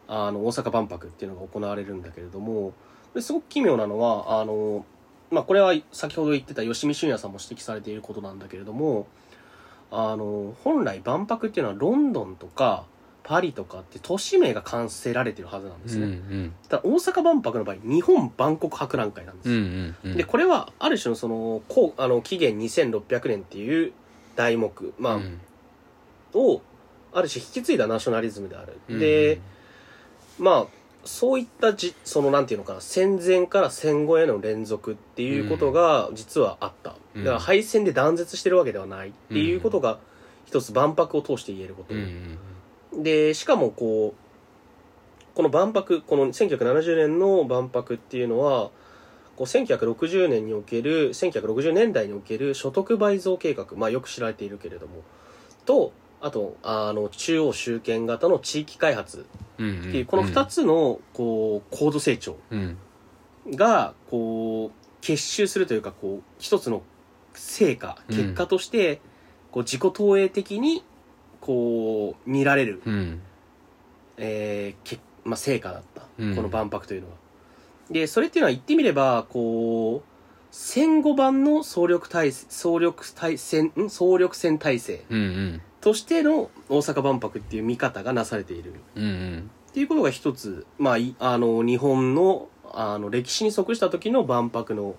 [0.07, 2.73] あの大阪万博っていうのが行われるんだけれども。
[3.15, 4.85] ですごく奇妙なのはあの、
[5.31, 9.07] まあ、これは先ほど言ってた吉見俊也さんも指摘されていることなんだけれども
[9.89, 12.85] あの本来万博っていうのはロンドンとか
[13.27, 20.17] パリとかって都市名が完成られてるはずなんですうんうね、んただ大阪万博の場合日本万国博覧会なんですうんうよ、んうん。
[20.17, 23.93] でこれはある種のそのこうあの紀元2600年っていう
[24.35, 25.39] 題目、まあうん。
[26.35, 26.61] を
[27.13, 29.39] ある種引き継いだナショナリズムである、うんで
[30.37, 30.67] まあ
[31.05, 37.23] そういったじそのなんていうのかな戦前から戦後への連続っていうことが実はあった、うん。
[37.23, 39.99] だから敗戦で断絶してるわけではないっていうことが
[40.45, 42.37] 一つ万博を通して言えること、うんうん
[42.97, 48.71] でしかもこうこの万博この1970年の万博っていうのは
[49.35, 55.03] こう1960年における1960年代における所得倍増計画、まあ、よく知られているけれども。
[55.65, 62.77] とあとあの中央集権型の地域開発っていうこの2つのこう高度成長うん。
[63.51, 66.81] がこう結集するというかこう一つの
[67.33, 68.15] 成果うん。
[68.15, 69.01] 結果として
[69.51, 70.83] こう自己投影的に
[71.45, 73.21] こう見られるうん。
[74.17, 76.35] えーけまあ、成果だった、うん。
[76.35, 77.13] この万博というのは。
[77.91, 80.09] でそれっていうのは言ってみればこう
[80.49, 83.89] 戦後版の総力体総力体戦ん？
[83.91, 85.61] 総力戦体制うんうん。
[85.81, 88.73] としての大阪万博っていう見方がなされている。
[88.95, 89.51] うんうん。
[89.69, 94.95] っていうことが一つ、まあ、いあの日本のあの歴史に即した時の万博のうん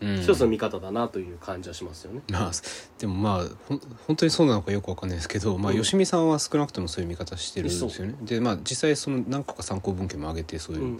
[0.00, 2.20] 一つの見方だなという感じはしますよね。
[2.30, 2.50] まあ
[2.98, 3.70] でもまあ
[4.06, 8.14] 本当にそうなのかよくわかんないですけど、まあ、うん吉見さんは少なくともそういう見方してるんですよね。
[8.22, 10.98] でまあ実際その何個か参考文献も上げてそううんいううん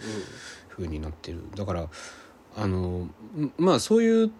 [0.69, 1.43] 風になってる。
[1.55, 1.89] だから
[2.55, 3.11] あのん
[3.57, 4.31] まあそういう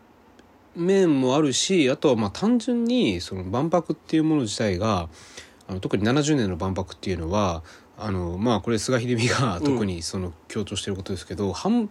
[0.75, 5.09] 面もあるしあとはまあ単純にその万博っていうもの自体が
[5.67, 7.63] あの特に70年の万博っていうのは
[7.97, 11.89] あのまあこれ菅秀美が特にその強調してることですけど、反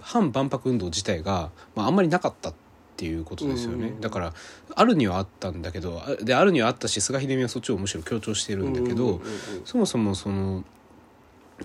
[0.00, 2.54] 反万博運動自体が、まあ、あんまりなかったっ
[2.96, 4.00] ていうことですよね、うん。
[4.00, 4.34] だから
[4.74, 9.20] あるにはあったんだけどあであるにはあったし菅秀美はそっちをむしろ強調してるんだけど、
[9.64, 10.64] そもそもその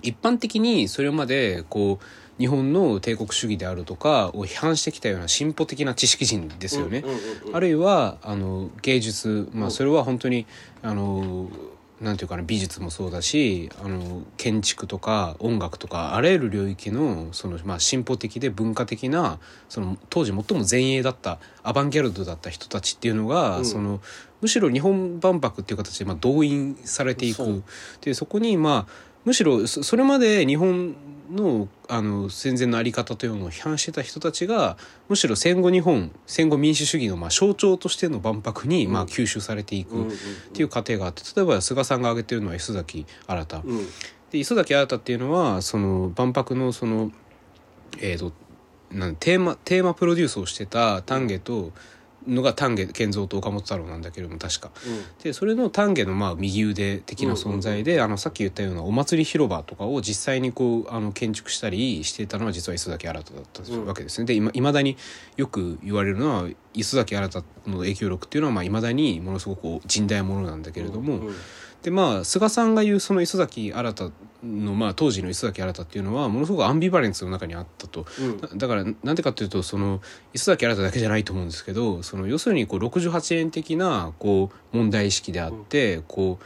[0.02, 2.04] 一般的にそれまでこう
[2.38, 7.04] 日本の帝国主義であるとかを批判してきたような進歩的な知識人ですよね。
[7.52, 9.70] あるいはあの芸術、まあ、うん。
[9.70, 10.46] それは本当に
[10.82, 11.48] あの
[12.00, 23.64] なんていうかな美術もそうだしあの建築とか音楽とかあらゆる領域のその、まあ、進歩的で文化的なその当時最も前衛だったアバンギャルドだった人たちっていうのが、うん。
[23.64, 24.00] その
[24.40, 27.62] むしろ日本万博っていう形で、まあ、動員されていく。
[28.02, 30.96] でそこにまあむしろそそれまで日本
[31.30, 34.76] のあの戦前の在り方というのを批判してた人たちが
[35.08, 40.10] むしろ戦後日本戦後民主主義のまあ象徴としての万博にまあ吸収されていくっ
[40.52, 43.86] ていう過程があって例えば菅さんが挙げてるのは磯崎新うん。
[44.30, 47.10] で磯崎新っていうのはその万博のその
[48.00, 48.32] えー、と
[48.90, 51.72] なんテーマテーマプロデュースをしてた丹下と
[52.26, 54.70] のが丹下健三と岡本太郎なんだけれども確か。
[55.22, 64.26] でそれの丹下のまあ右腕的な存在で、あのさっき言ったようなお祭り広場とかを実際にこうあの建築したりしていたのは実は磯崎新だったうんわけですね。
[64.26, 64.96] でいま未だに
[65.36, 71.34] よく言われるのは磯崎新の影響力っていうのはまあ未だにものすごく甚大なものなんだけれども、うんうん
[71.84, 78.06] でまあ菅さんが言うその磯崎新の、まあ、当時の磯崎新っていうのはものすごくアンビバレンスの中にあったと。
[78.18, 78.40] うん。
[78.40, 80.00] だだからなんでかっていうとその
[80.32, 86.44] 磯崎新だけじゃないと思うんですけどその要するにこう68円的なこう問題意識であって、こう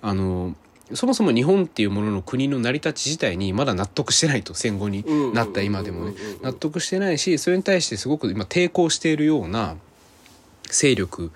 [0.00, 0.56] あの
[0.94, 6.14] そもそも日本っていうものの国の成り立ち自体にまだ納得してないと戦後になった今でもね。
[6.40, 9.76] 納得してないしそれに対してすごく今抵抗しているような
[10.70, 11.32] 勢力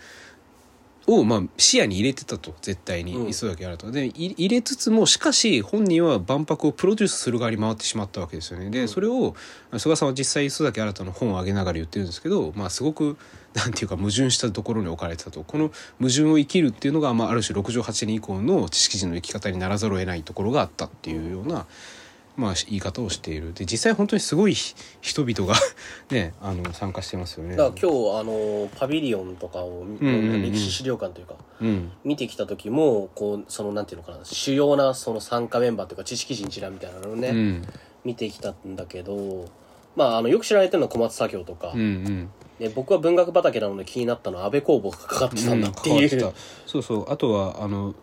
[1.07, 3.07] をまあ視野に入れてたと絶対うん。
[3.07, 8.71] に磯崎新でい入れつつもしかし本人は万博をプロデュースする側に回ってしまったわけですよね。
[8.71, 9.35] でそれを
[9.77, 13.17] 菅さんは実際磯崎新の本を上げながら言ってるんですけどまあすごく
[13.55, 15.45] なんていうか矛盾したところに置かれてたと。
[15.45, 21.67] この矛盾を生きるっていうのが、まあ、ある種68年以降の知識人の生き方にならざるを得ないところがあったっていうような、
[22.37, 23.53] まあ、言い方をしている。
[23.53, 25.59] で実際本当にすごいひ人々が
[26.11, 27.57] ねあの参加してますよね。
[27.57, 30.43] だから今日あのパビリオンとかを、んうんうん。
[30.43, 31.93] 歴史資料館というかうん。
[32.03, 37.63] 見てきた時もこうそのなんていうのかな主要なその参加メンバーというか知識人一覧みたいなのをね、うん。
[38.05, 39.47] 見てきたんだけど
[39.97, 42.31] まああのよく知られてるのは小松左京とか、うんうん。
[42.59, 46.33] で僕は文学畑なので気になったのは安倍公房がかかってたんだっていう、うん
[46.67, 47.13] そうそう。
[47.13, 47.95] あとはあの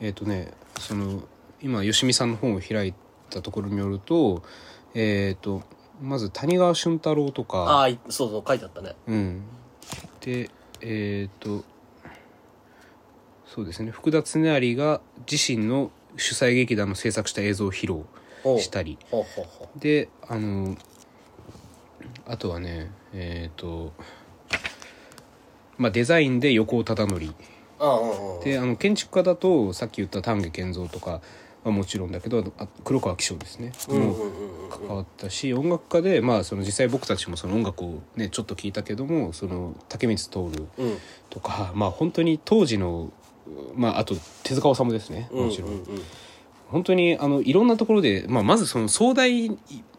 [0.00, 1.22] えっ、とねその
[1.60, 2.94] 今吉見さんの本を開い
[3.32, 4.42] たところによると
[4.94, 5.62] えっ、と
[6.00, 7.84] まず谷川俊太郎とあか。
[7.84, 8.94] あそうそう書いてあったね。
[9.06, 9.42] うん。
[10.20, 11.64] でえっ、と
[13.46, 13.90] そうですね。
[13.90, 18.04] 福田恒有が自身の主催劇団の制作した映像を披露
[18.58, 18.98] したり。
[19.10, 20.76] ほうほうほであの
[22.26, 23.92] あとはねえっ、と
[25.78, 27.20] まあデザインで横尾忠則。
[28.44, 31.20] であの建築家だとさっき言った丹下健三とか
[31.64, 34.70] はもちろんだけどあ黒川紀章ですね、もうんうんうんうん。
[34.70, 40.16] 関わったし音楽家でまあその実際僕たちもその音楽をねちょっと聞いたけどもその竹光
[40.50, 40.98] 徹うん。
[41.30, 43.12] とかまあ本当に当時の
[43.74, 45.28] まああと手塚治虫ですね。
[45.32, 45.76] もちろん,、うん。
[45.76, 46.02] うんうん。
[46.70, 49.50] 本当にあのいろんなところで、まあ、まずその壮大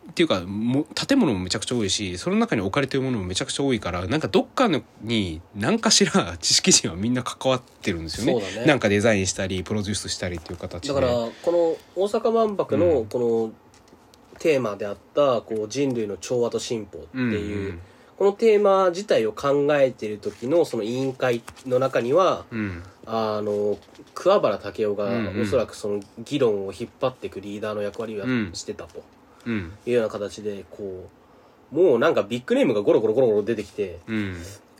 [0.09, 8.45] っていうかも建物もめちゃくちゃ多いしその中に置かれてるものもめちゃくちゃ多いからなんかどっかのに何かしら知識人はみんな関わってるんですよね。
[8.59, 8.65] ね。
[8.65, 10.93] なんかデザインしたりプロデュースしたりっていう形で。
[10.93, 11.51] だからこ
[11.95, 13.51] の大阪万博のこ
[14.33, 17.79] のテーマであったこう人類の調和と進歩っていう、
[18.17, 22.59] このテーマ自体を考えている時のその委員会の中にはうん。
[22.59, 23.77] うんあの
[24.13, 25.41] 桑原武雄がうんうん。
[25.41, 28.51] おそらくその議論を引っ張っていくリーダーの役割をうん。
[28.53, 28.99] してたと。
[28.99, 29.03] うん
[29.45, 31.09] いうような形でこ
[31.71, 34.37] うもうなんかビッグネームがゴロゴロゴロゴロ出てきてうん。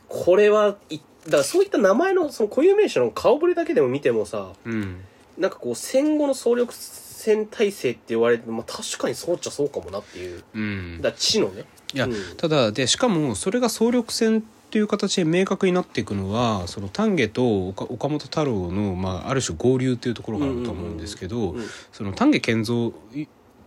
[0.08, 5.00] これはいだからそういった名前のその固有名詞の顔ぶれだけでも見てもさうん。
[5.38, 10.44] なんかこう戦後の総力戦体制って言われてまあ確かにそうっちゃそうかもなっていう。
[10.54, 11.00] うん。
[11.02, 11.64] だ地のね。
[11.92, 12.14] いや、うん。
[12.36, 21.64] ただでしかもそれが総力戦っていう形で明確になっていくのはその丹下と岡岡本太郎の、まあ、ある種合流っていうところがあると思うんですけど、うん。
[21.92, 22.92] その丹下健三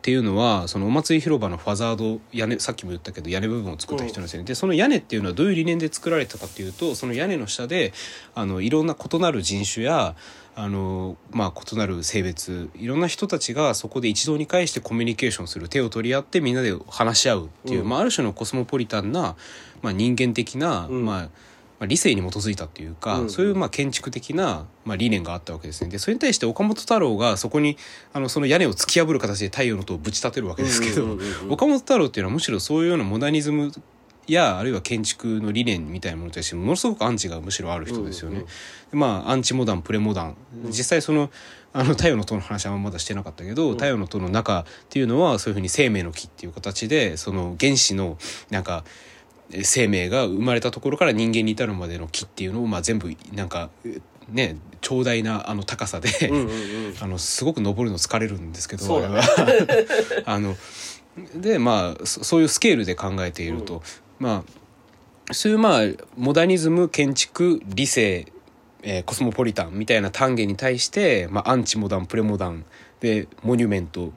[0.08, 4.30] っていうのはそのお祭り広場のファザード屋根さっきも言ったけど屋根部分を作った人なんで。
[4.30, 7.92] すよね、でその屋根っていうのはどういう理念で作られたかっていうとその屋根の下で
[8.34, 10.16] あのいろんな異なる人種や
[10.56, 17.90] あの、まあ、異なる性別いろんな人たちがそこで一堂に会してコミュニケーションする手を取り合ってみんなで話し合うっていう、うん。
[17.90, 19.36] まあ、ある種のコスモポリタンな、
[19.82, 21.06] まあ、人間的な、うん。
[21.06, 21.30] まあ
[21.80, 23.30] まあ、理性に基づいたっていうか、うん。
[23.30, 25.90] そういうまあ建築的なまあ理念があったわけですね。
[25.90, 27.78] でそれに対して岡本太郎がそこに
[28.14, 33.72] あのその屋根を突き破る形で太陽の塔をぶち立てるわけですけど、うんうんうんうん岡本太郎っていうのはむしろそういうようなモダニズム
[34.28, 38.46] やあるいは建築の理念みたいなものに対してものすごくアンチがむしろある人ですよね。
[38.92, 40.36] まあアンチモダンプレモダン。
[40.66, 41.30] 実際その
[41.74, 48.18] あの太陽の塔の話はまだしてなかったけど、太陽の塔の中っていうのはそういうふうに生命の木っていう形でその原子の
[48.50, 48.84] なんか
[49.64, 53.70] 生命が生まれたところから人間に至るまでの木っていうのをまあ全部なんか
[54.30, 56.96] ね長大なあの高さで、うんうんうん。
[57.00, 59.22] あのすごく登るの疲れるんですけどそうだね。
[60.26, 60.56] あ の
[61.36, 63.82] でまあそそういうスケールで考えていると、
[64.20, 64.44] ま
[65.30, 65.82] あそういうまあ
[66.16, 68.32] モダニズム建築理性、
[68.84, 72.66] えーコスモポリタンみたいな単元に対して、まあ、アンチモダンプレモダン
[73.00, 74.12] でモニュメント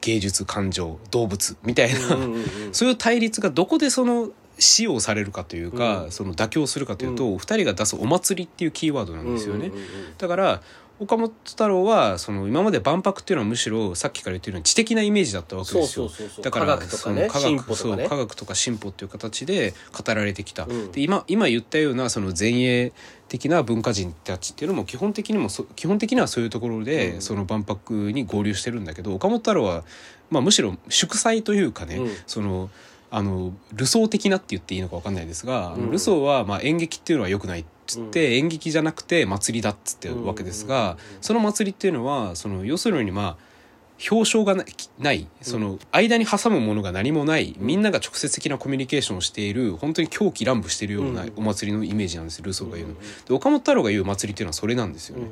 [0.00, 2.44] 芸術感情動物みたいな、うんうんうん。
[2.72, 6.10] そういう対立がどこでその使用されるかというか、うん。
[6.10, 9.72] その妥協するかというと、お二人が出す「お祭り」っていうキーワードなんですよね。
[10.18, 10.62] だから
[10.98, 16.08] 岡本太郎はその今まで万博っていうのはむしろさっきから言ってるように知的なイメージだったわけですよ。
[16.42, 18.02] だから科学とかねその科進歩とかね。
[18.02, 20.92] そう科学とか進歩っていう形で語られてきた、うん。
[20.92, 22.92] で今今言ったようなその前衛
[23.28, 27.20] 的な文化人たちっていうのも基本的にもそ基本的にはそういうところで、うん。
[27.20, 29.84] その万博に合流してるんだけど岡本太郎は、
[30.30, 32.10] まあ、むしろ祝祭というかね、うん。
[32.26, 32.70] その
[33.10, 35.90] あのルソー的なって言っていいのか分かんないですが、うん。
[35.90, 43.46] ルソーはまあ演劇っていうのは良くないっつって、演劇じゃなくて祭りだっつってるわけですが、うんその祭りっていうのはその要するにまあ
[44.10, 44.64] 表彰がな
[44.98, 51.32] ないその間に挟むものが何もない、みんなが直接的なコミュニケーションをしている本当に狂気乱舞しているようなうん。
[51.36, 52.94] お祭りのイメージなんですルソーが言うの。
[52.94, 55.28] うんで岡本太郎が言う祭りっていうのはそれなんですよね。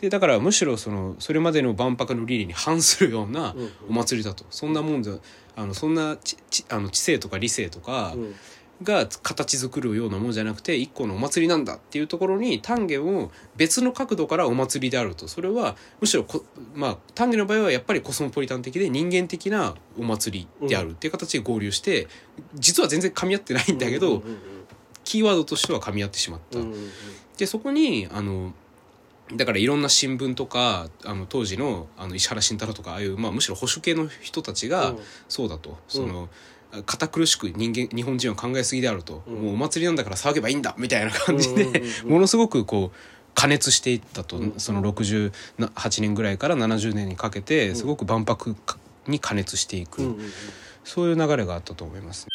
[0.00, 3.70] でだからむしろそのそれまでの万博の理念に反するようなうん。
[3.90, 4.46] お祭りだと。
[4.50, 5.14] そんなもんじゃ
[5.56, 8.34] あのそんなちちあの知性とか理性とかうん。
[8.82, 15.28] が形作るようなもんじゃなくて一個のお祭りなんだっていうところに単元を別の角度からお祭りであると。
[15.28, 22.06] それはむしろこ、まあ、単元の場合はやっぱりコスモポリタン的で人間的なお祭りであるっていう形で合流して
[22.54, 24.22] 実は全然噛み合ってないんだけど、
[25.04, 26.58] キーワードとしては噛み合ってしまった。
[27.38, 28.52] でそこにあの
[29.34, 34.98] だからいろんな新聞とかあの当時のあの石原慎太郎とかああいう、まあ、むしろ保守系の人たちが、うん。
[35.28, 35.76] そうだと。
[35.88, 36.28] その、
[36.84, 39.34] 堅苦しく人間日本人は考えすぎであると、うん。
[39.34, 41.82] もうお祭りなんだから騒げばいいんだみたいな感じで、うんうんうん。
[41.82, 42.98] う んものすごくこう
[43.34, 44.54] 加熱していったと、うん。
[44.58, 45.32] その68
[46.02, 48.54] 年ぐらいから70年にかけてすごく万博
[49.08, 50.30] に加熱していく、うんうんうん。
[50.84, 52.28] そういう流れがあったと思います。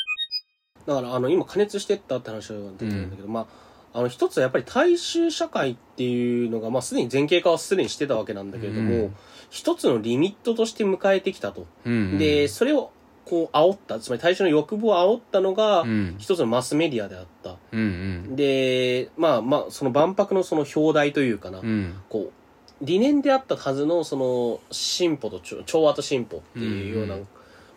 [0.85, 9.15] だからあの今加熱してったって話が出てるんだけど、まああの一つはやっぱり大衆社会っていうのが、まあ、すでに前景化はすでにしてたわけなんだけれども、うん。
[9.49, 11.67] 一つのリミットとして迎えてきたと。
[11.85, 12.17] うんうん。
[12.17, 12.91] で、それを
[13.25, 16.15] こう煽った、つまり大衆の欲望を煽ったのが、うん。
[16.17, 17.57] 一つのマスメディアであった。
[17.71, 17.83] うんう
[18.31, 18.35] ん。
[18.37, 21.95] で、まあまあ、その万博のその表題というかな、うん。
[22.09, 27.27] こう、理念であったはずのその進歩と調調和と進歩っていうようなうん。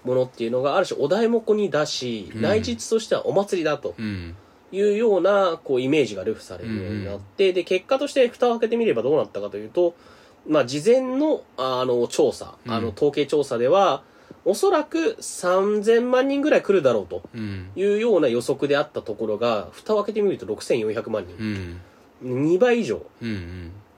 [0.04, 2.42] ものっていうのがある種お題目に出し、うん。
[2.42, 3.94] 内実としてはお祭りだと。
[3.98, 4.36] うん
[4.74, 9.94] いうようなこうイメージがルフされるようになって、で結果として蓋を開けてみればどうなったかというと、
[10.48, 12.72] まあ、事前のあの調査、うん。
[12.72, 14.02] あの統計調査では
[14.44, 17.70] おそらく3000万人ぐらい来るだろうとうん。
[17.76, 21.80] いうような予測であったところが蓋を開けてみると6400万人、
[22.22, 22.54] うん。
[22.54, 23.02] 2倍以上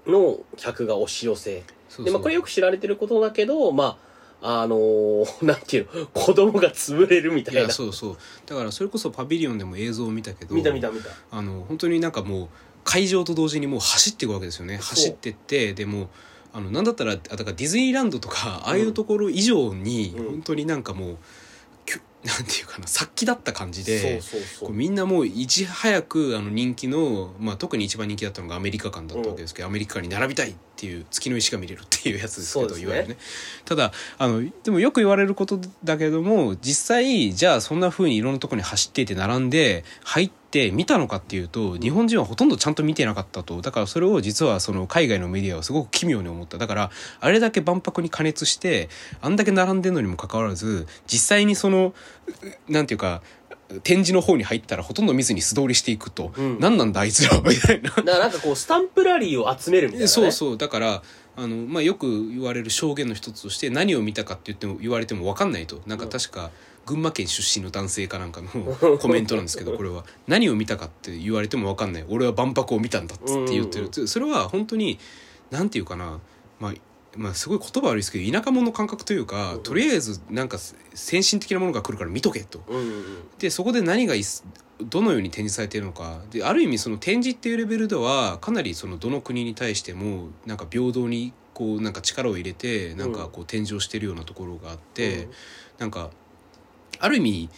[0.07, 1.63] の客が押し寄せ。
[2.05, 4.06] で、まあ、これよく知られてることだけど、まあ、
[4.43, 7.63] あのー なんていうの、子供が潰れるみたいいな。
[7.65, 11.11] やそうそうだからそれこそパビリオンでも映像を見たけど見た見た見た。
[11.31, 12.49] あの本当になんかもう
[12.85, 16.09] 会場と同時にもう走っていくわけですよね走ってってでも
[16.53, 21.19] あのなんだったらあだからディズニーランドとかああいうところ以上に、うん本当になんかもうきゅ
[22.27, 24.21] なんていうかな殺気だった感じで。
[24.71, 32.83] みんなもういち早くあの人気の、まあ、特に一番人気だったのがアメリカ館だったわけですけど、アメリカ館に並びたいっていう月の石が見れるっていうやつですけどね。
[32.83, 33.17] いわゆるね。
[33.65, 43.61] ただあのでもよく言われることだけども実際じゃあそんな風にいろんなところに走っていて並んで入って見たのかっていうと日本人はほとんどちゃんと見てなかったと。
[43.63, 46.59] だからそれを実はその海外のメディアはすごく奇妙に思った。
[46.59, 46.91] だから
[47.21, 48.89] あれだけ万博に加熱して
[49.21, 51.95] あんだけ並んでるのにもかかわらず実際にその
[52.69, 53.23] うなんていうか
[53.83, 56.61] 展示の方に入ったらほとんど見ずに素通りしていくと、うん。
[56.61, 57.91] 何なんだあいつらはみたいな。
[57.91, 60.09] だからなんかこう、スタンプラリーを集めるみたいな、ね。
[60.09, 60.57] そうそう。
[60.57, 61.03] だから
[61.37, 65.83] あの、まあ、よく言われる証言の一つとして何を見たかって言っても言われても分かんないと。
[65.87, 66.51] なんか確か
[66.87, 68.49] 群馬県出身の男性かなんかの
[68.99, 70.05] コメントなんですけどこれは。
[70.27, 72.05] 何を見たかって言われても分かんない。
[72.09, 74.99] 俺は万博を見たんだっつって言ってる、それは本当に
[75.51, 76.21] なんていうかな。
[76.61, 76.75] まあ
[77.17, 79.63] まあ、すごい言葉悪いですけど田舎者の感覚というか、うん。
[79.63, 80.59] とりあえずなんか
[80.95, 82.63] 先進的なものが来るから見とけと。
[82.69, 83.03] うんうんうん。
[83.39, 84.15] でそこで何が
[84.83, 86.23] どのように展示されているのか。
[86.31, 95.29] である意味その展示っていうレベルではかなりそのどの国に対してもなんか平等にこうなんか力を入れてなんかこう展示をしてるようなところがあって、
[95.79, 96.11] なんか
[96.99, 97.51] ある意味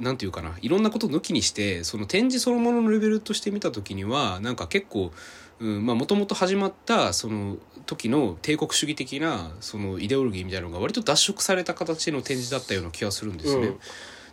[0.00, 5.12] なんていうかないろんなこと抜きにしてその展示そのもののレベルとして見た時にはなんか結構
[5.60, 13.68] もともと始まったその時の帝国主義的なそのイデオロギーみたいなのが割と脱色された形の展示だったような気がするんですね。
[13.68, 13.78] うん。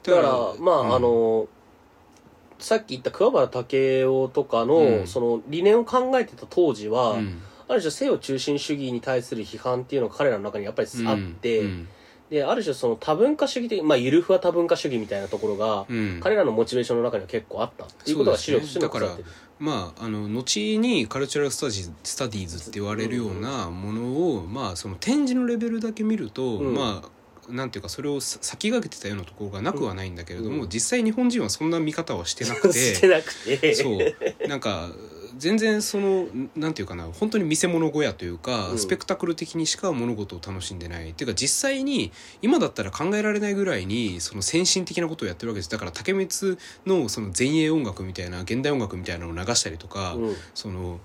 [0.03, 0.95] だからまあ、うん。
[0.95, 1.47] あの
[2.59, 5.07] さっき言った桑原武雄とかの、うん。
[5.07, 7.41] その理念を考えてた当時は、うん。
[7.67, 11.87] ある種西洋中心主義に対する批判っていうのが彼らの中にやっぱりあって、うん
[12.29, 16.19] である種その多文化主義的まあゆるふわ多文化主義みたいなところが、うん。
[16.21, 17.85] 彼らのモチベーションの中には結構あった。
[17.85, 19.25] っていうことが資料として残されてる、
[19.59, 26.73] まあ、あの後にカルチャラルスタジスタディーズって言われるようなものを、まあ、その展示のレベルだけ見ると、うん。
[26.73, 27.15] まあ
[27.47, 30.69] なんていうかそれをさ先駆けてたようなところがなくはないんだけれども、うん。
[30.69, 32.73] 実際日本人はそんな見方はしてなくて。
[32.95, 33.75] してなくて。
[33.75, 34.47] そう。
[34.47, 34.89] なんか
[35.37, 38.77] 全然そのなんていうかな本当に見せ物小屋というか、うん。
[38.77, 41.11] スペクタクル的にしか物事を楽しんでない。
[41.11, 42.11] っていうか実際に
[42.41, 45.69] 今だったら考えられないぐらいにその先進的なことをやってるわけです。
[45.69, 50.35] だから竹光のその前衛音楽みたいな現代音楽みたいなのを流したりとか、うん。
[50.53, 50.99] その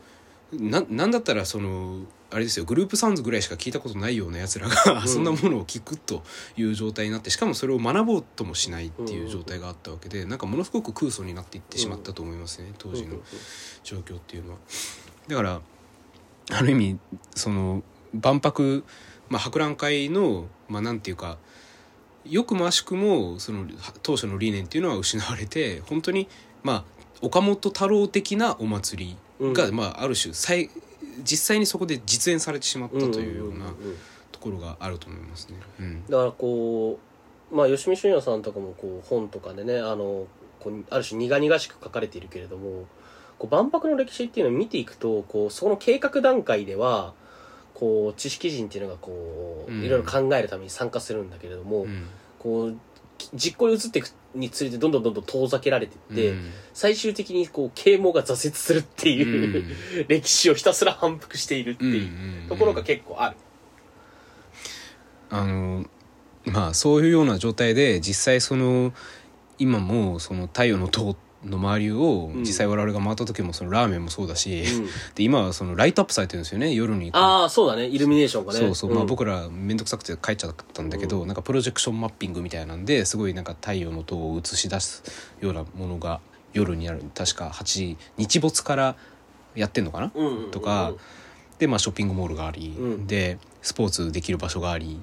[0.52, 2.00] ななんだったらその
[2.32, 5.08] あれですよグループサウンズぐらいしか聞いたことないようなやつらが、うん。
[5.08, 6.22] そんなものを聞くと
[6.56, 13.16] いう状態になってしかもそれを学ぼうともしないっていう状態があったわけでなんかものすごく空想になっていってしまったと思いますね当時の
[13.82, 14.58] 状況っていうのは。
[15.28, 15.60] だから
[16.52, 16.98] ある意味
[17.34, 17.82] その
[18.14, 18.84] 万博、
[19.28, 21.38] まあ、博覧会の、まあ、なんていうか
[22.24, 23.66] よくも悪しくもその
[24.02, 26.28] 当初の理念っていうのは失われて本当に
[26.62, 26.84] まあ
[27.22, 29.74] 岡本太郎的なお祭りが、うん。
[29.74, 30.70] まあ、ある種最
[31.22, 33.72] 実際にそこで実演されてしまったというような
[34.32, 35.56] ところがあると思いますね。
[35.80, 36.06] うん。
[36.06, 36.98] だからこ
[37.52, 40.26] うまあ吉見俊也さんとかもこう本とかでねあの
[40.60, 42.86] こうある種苦々しく書かれているけれども
[43.38, 47.14] こう万博の歴史っていうのを見ていくとこうその計画段階では
[47.74, 49.82] こう知識人っていうのがこううん。
[49.82, 52.06] いろいろ考えるために参加するんだけれども、うん。
[52.38, 52.76] こう
[53.18, 56.50] き実行に移っていくにつれてどんどんどんどん遠ざけられていって、うん。
[56.72, 59.60] 最終的にこう啓蒙が挫折するってい
[60.02, 63.36] う、歴史をひたすら反復しているってうんいうところが結構ある。
[65.30, 65.84] あの
[66.44, 68.92] まあそういうような状態で実際その
[69.58, 72.40] 今もその太陽の塔の周りをうん。
[72.40, 74.86] 実際我々が回った時もそのラーメンもそうだし、うん。
[75.14, 77.10] で今はそのライトアップされてるんですよね夜に。
[77.12, 77.86] ああそうだね。
[77.86, 78.58] イルミネーションがね。
[78.58, 79.06] そうそう、まあん。
[79.06, 85.02] 僕ら面倒くさくて帰っちゃったんだけど、なんかプロジェクションマッピングみたいなんですごいなんか太陽の塔を映し出す
[85.40, 86.20] ようなものが
[86.52, 87.02] 夜にある。
[87.14, 88.96] 確か8時日没から
[89.54, 90.44] やってんのかな、うんうんうん。
[90.44, 90.92] うんとか
[91.58, 93.06] で、まあ、ショッピングモールがあり、うん。
[93.06, 95.00] でスポーツできる場所があり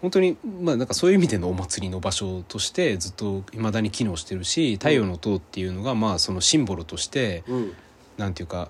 [0.00, 7.72] 本当にまあなんかそういう意味でのお祭りの場所としてずっといまだに機能してるし太陽の塔っていうのがまあそのシンボルとしてうん。
[8.16, 8.68] なんていうか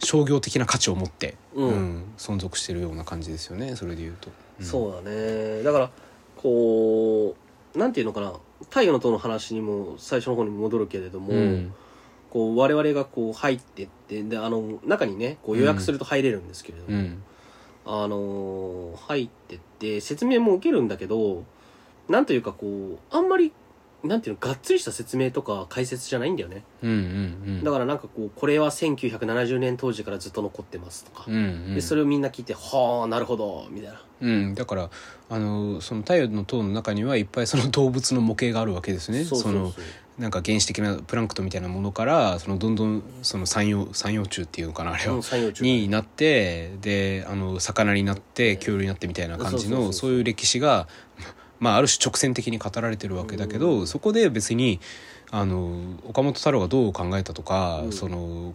[0.00, 4.30] 商業的な価値を持って、うん存続してるような感じですよねそれで言うと。
[4.58, 4.66] うん。
[4.66, 5.62] そうだね。
[5.62, 5.90] だから
[6.36, 7.36] こ
[7.74, 8.32] うなんていうのかな。
[8.68, 11.74] 太陽の塔の話にも最初の方に戻るけれども、うん。
[12.30, 17.22] こう我々がこう入ってってであの中にねこう予約すると入れるんですけれども、うん
[17.86, 21.44] あのー入ってって説明も受けるんだけど
[22.08, 23.52] なんというかこうあんまり
[24.02, 26.98] なんていうのがっつりした説明とか解説じゃないんだよね、うんうんう
[27.60, 27.64] ん。
[27.64, 31.74] だからなんかこうこれは1970年当時からずっと残ってますとか、うんうん。
[31.74, 34.02] でそれをみんな聞いてはあなるほどみたいな。
[34.22, 34.90] うん、だから
[35.30, 39.24] あのその太陽の塔の中にはいっぱいその動物の模型があるわけですね。
[39.24, 39.62] そうそうそう。
[39.62, 39.72] の
[40.20, 50.88] なんか原始的なプランクトンみたいなものからそのどんどんその三葉三葉虫っていうのかなあれは、うん三葉虫になってであの魚になって恐竜になってみたいな感じのそういう歴史が、
[51.60, 53.86] まあ、ある種直線的に語られてるわけだけど、うん。
[53.86, 54.80] そこで別に
[55.30, 57.92] あの岡本太郎がどう考えたとか、うん。
[57.92, 58.54] その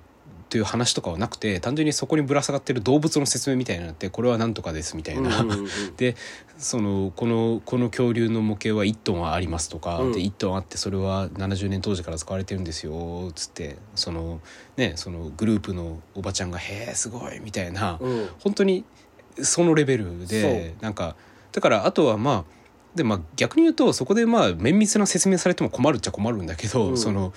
[0.49, 5.41] という話とかはなくて単純にそこにぶら下がってる動物の説明みたいになってこれは何とかですみたいな。
[5.41, 5.67] うんうんうん。
[5.97, 6.15] で
[6.57, 10.11] そのこのこの恐竜の模型は1トンはありますとか、うん。
[10.13, 14.39] で1トンあってそれは70年当時から使われてるんですよつってその
[14.77, 18.29] ねそのグループのおばちゃんが「へえすごい」みたいな、うん。
[18.39, 18.85] 本当に
[19.41, 21.15] そのレベルでなんか
[21.51, 22.54] だからあとはまあ
[22.95, 26.97] でまあ逆に言うとそこでまあ綿密な説明されても困るっちゃ困るんだけど、うん。
[26.97, 27.33] その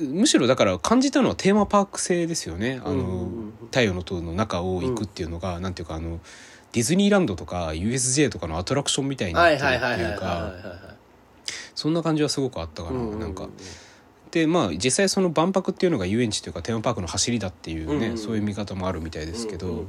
[0.00, 2.80] むしろだから感じたのはテーマパーク性ですよね。
[2.84, 3.00] あの、うん。
[3.00, 6.20] うんうん太陽の塔の中を行くっていうのが、なんていうかあの
[6.72, 10.52] ディズニーランドとか USJ とかのアトラクションみたいになはいってるってはいうかは
[11.74, 13.48] そんな感じはすごくあったかな、いはいなんか。
[14.30, 19.88] でまあ実際その万博っていうのが遊園地というかテーマパークの走りだっていうね、うんうんそういう見方もあるみたいですけど、うんうん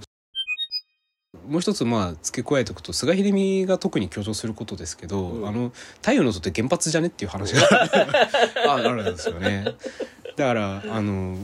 [1.48, 5.48] もう一つまあ付け加えておくと菅秀美が特に強調することですけど、うん。
[5.48, 5.72] あの
[6.02, 7.62] 太陽の塔って原発じゃねっていう話が。
[8.68, 9.66] ああるんですよね。
[10.36, 11.38] だからあの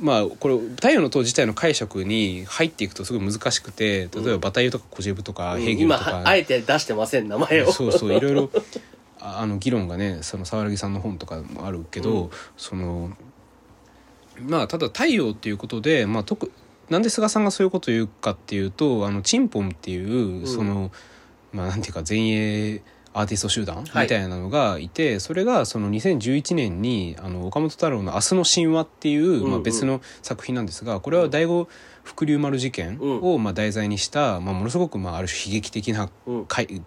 [0.00, 7.72] まあこれ太陽の塔自体の解釈に入っていくとすごい難しくて例えばバタイユとかコジェブとかヘーゲル今とか、はあえて出してません名前を。
[7.72, 8.50] そうそういろいろ
[9.20, 12.30] ああの議論がねその沢木さんの本とかもあるけど、うん。
[12.56, 13.16] その
[14.40, 16.50] まあただ太陽っていうことで、まあ、特
[16.90, 20.46] なんで菅さんがそういうことを言うかっていうとあのチンポンっていう、ん。
[20.46, 20.90] その
[21.52, 22.82] まあなんていうか前衛
[23.16, 24.06] アーティスト集団みはい。
[24.08, 31.68] たいなのがいて、それがその2011年にあの岡本太郎の「明日の神話」っていう、まあ、別の作品なんですがこれは第五
[32.02, 36.10] 福竜丸事件をまあ題材にした、まあ、ものすごくまあある種悲劇的な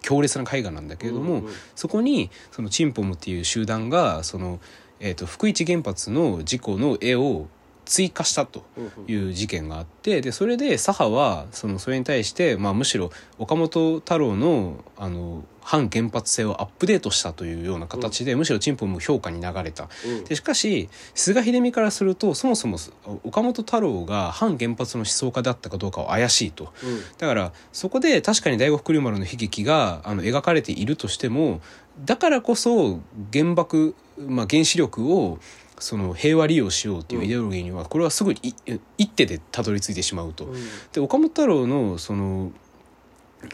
[0.02, 1.44] 強烈な絵画なんだけれども、
[1.74, 4.60] そこにそのチンポムっていう集団がその、
[5.00, 7.48] えー、と福一原発の事故の絵を
[7.88, 8.64] 追加したと
[9.06, 19.90] いう事件があってでそれで左派はそのそれに対して、まあ、むしろ岡本太郎のあの反原発性をアップデートしたというような形で、むしろチンポム評価に流れた。
[20.06, 22.78] うんでしかし菅秀美からするとそもそも
[23.22, 26.72] 岡本太郎が反原発の思想家だったかどうかは怪しいと。
[26.82, 31.60] うんだからそこで確かに第五福竜丸の悲劇があの描かれているとしても
[32.02, 35.38] だからこそ原爆、まあ、原子力を
[35.80, 38.54] その平和利用しようというイデオロギーにはこれはすぐにい
[38.98, 40.44] 一手でたどり着いてしまうと。
[40.46, 40.60] うん。
[40.92, 42.52] で岡本太郎のその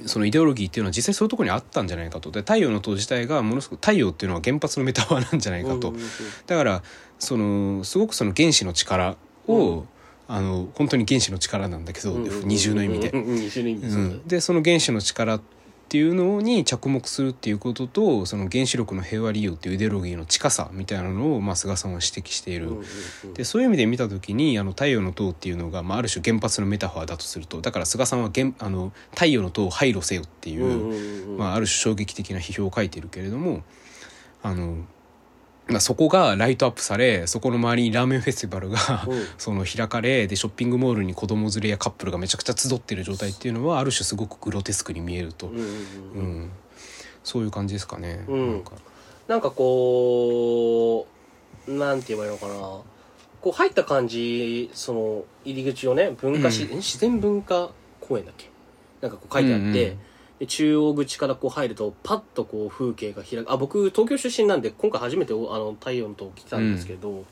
[0.07, 2.31] そのイデオロギーっていうのは実際そういうところにあったんじゃないかと。
[2.31, 5.95] で太陽の塔自体がものすごく太陽っていうのは原発のメタファーなんじゃないかと、
[6.47, 6.83] だから
[7.19, 9.17] そのすごくその原子の力
[9.47, 9.89] を、うん。
[10.27, 13.13] あの本当に原子の力なんだけど、二重の意味で。
[14.27, 15.39] でその原子の力
[15.85, 22.71] っていうのに着目するっていうこととその原子力の平和利用っていうイデオロギーの近さみたいなのを、まあ、菅さんは指摘している。
[23.35, 33.63] でそういう意味で見た時にあの太陽の塔っていうのが、まあ、ある種原発のメタファーだとするとだから菅さんは原あの太陽の塔を廃炉せよっていう、まあ、ある種衝撃的な批評を書いてるけれども
[34.43, 34.85] あの、
[35.67, 39.25] まあ、そこがライトアップされそこの周りにラーメンフェスティバルが、うん。
[39.39, 46.51] その開かれでショッピングモールに子供連れやカップルがめちゃくちゃ集ってる状態っていうのはある種すごくグロテスクに見えると、うんうん
[47.23, 48.23] そういう感じですかね。
[48.29, 48.53] うん。
[48.53, 48.73] なんか。
[49.27, 51.07] なんかこ
[51.67, 52.53] うなんて言えばいいのかな。
[53.41, 56.77] こう入った感じその入り口をね文化し、うん。
[56.77, 57.71] 自然文化
[58.03, 58.51] 公園だっけ？
[59.01, 59.99] なんかこう書いてあって、うんうん
[60.45, 63.51] で中央口からこう入るとパッとこう風景が開く。
[63.51, 67.25] あ僕東京出身なんで今回初めておあの太陽の塔来たんですけど、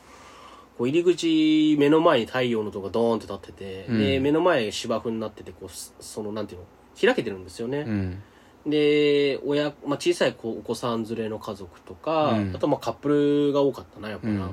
[0.79, 3.99] こう入り口目の前に太陽の塔がドーンって立ってて、うん。
[3.99, 6.67] で目の前芝生になっててこうすそのなんていうの？
[7.01, 8.23] 開けてるんですよね、うん。
[8.67, 12.57] で親、まあ、小さい子お子さん連れの家族とか、うん。
[12.57, 14.49] あとまあカップルが多かったなやっぱな、うん。
[14.49, 14.53] っ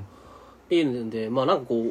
[0.70, 1.84] ていうんでまあなんかこ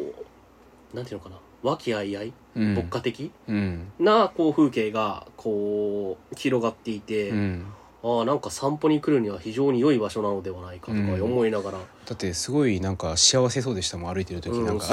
[0.93, 2.33] うなんていうのかな和気あいあい？
[2.57, 2.75] うん。
[2.75, 3.31] 牧歌的？
[3.49, 3.93] うん。
[3.99, 7.67] なこう風景がこう広がっていて、うん
[8.01, 14.57] ああなんか散歩に来るには非常に良い場所なのではないかとか思いながら、だってすごいなんか幸せそうでしたもん歩いてる時。
[14.57, 14.66] うん。
[14.66, 14.86] なんか、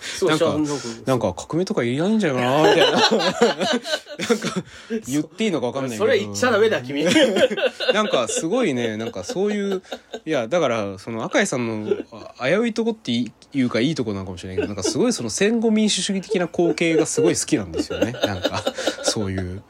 [0.00, 0.56] そうなんか
[1.04, 2.92] なんか革命とかいらないんじゃないかなみたいな。
[2.92, 4.62] なんか
[5.06, 6.04] 言っていいのか分かんないけど。
[6.04, 7.04] それ言っちゃダメだ君。
[7.92, 8.96] なんかすごいね。
[8.96, 9.82] なんかそういう
[10.24, 11.94] いやだからその赤井さんの
[12.38, 18.12] あ危ういとこっていうかいいとこなのかもしれないけどなんかすごいその戦後民主主義的な光景がすごい好きなんですよね。
[18.12, 18.64] なんか
[19.02, 19.62] そういう、うん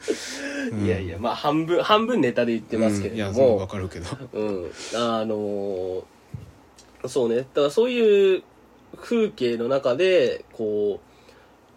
[0.77, 4.07] いやいやまあ半分半分ネタで言ってますけれども、分かるけど。
[4.33, 6.03] うん、あのー
[7.07, 7.37] そうね。
[7.37, 8.43] だからそういう
[9.01, 11.01] 風景の中でこ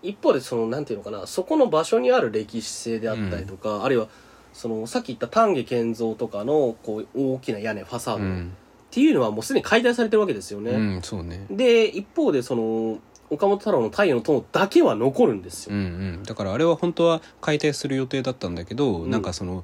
[0.04, 4.08] う一方でそのなんていうのかなそこの場所にある歴史性であったりとか、あるいは
[4.52, 8.54] そのさっき言った丹下健三とかのこう大きな屋根ファサードっうん、
[8.92, 11.46] ていうのはもうすでに解体されてるわけですよね、うん、そうね。
[11.50, 13.00] で一方でその
[13.34, 15.86] 岡本太郎の太陽の塔だけは残るんですよ、うんう
[16.20, 19.10] ん、だからあれは本当は解体する予定だったんだけど、うん。
[19.10, 19.64] なんかその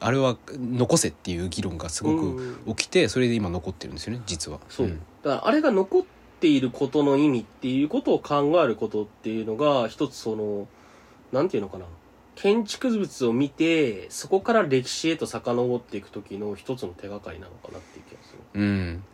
[0.00, 4.58] あれは残せっていう議論がすごうんく起きてそれで今残ってるんですよね実は。
[4.68, 4.98] そう、ん。
[5.22, 6.02] だからあれが残っ
[6.40, 10.66] ていることの意味っていうことを考えることっていうのが一つその
[11.30, 11.86] なんていうのかな。
[12.34, 18.60] 建築物を見てそこから歴史へと遡っていく時の一つの手がかりなのかなっていう気がする。
[18.60, 19.04] うん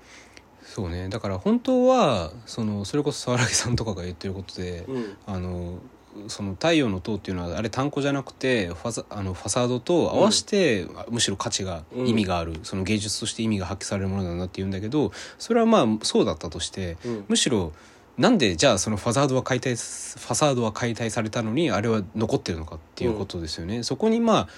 [0.75, 1.09] そうね。
[1.09, 5.17] だから本当はそのそれこそ沢木さんとかが言ってることで、うん。
[5.27, 5.79] あの
[6.27, 12.07] その太陽の塔っていうのはあれ単語じゃなくてファサあのファサードと合わせて、むしろ価値が、うん。
[12.09, 17.25] 意味があるその芸術として意味が発揮されるものだなって言うんだけどそれはまあそうだったとしてうん。
[17.29, 17.73] むしろ
[18.19, 23.85] なんでじゃあそのファサードは解体ファサードは解体されたのにあれは残ってるのかっていうことですよね。
[23.85, 24.49] そこにま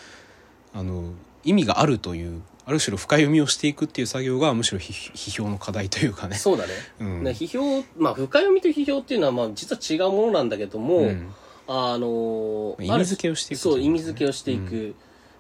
[0.75, 1.13] ああの
[1.45, 6.37] 意味があるというある種の深読みをしていくっていう作業がむしろ批批評の課題というかね。
[6.37, 7.25] そうだね、うん。
[7.25, 11.33] ね批評まあ深読みと批評っていうのはまあ実は違うものなんだけども、うん。
[11.67, 14.95] あの意味付けをしていくそう意味付けをしていく、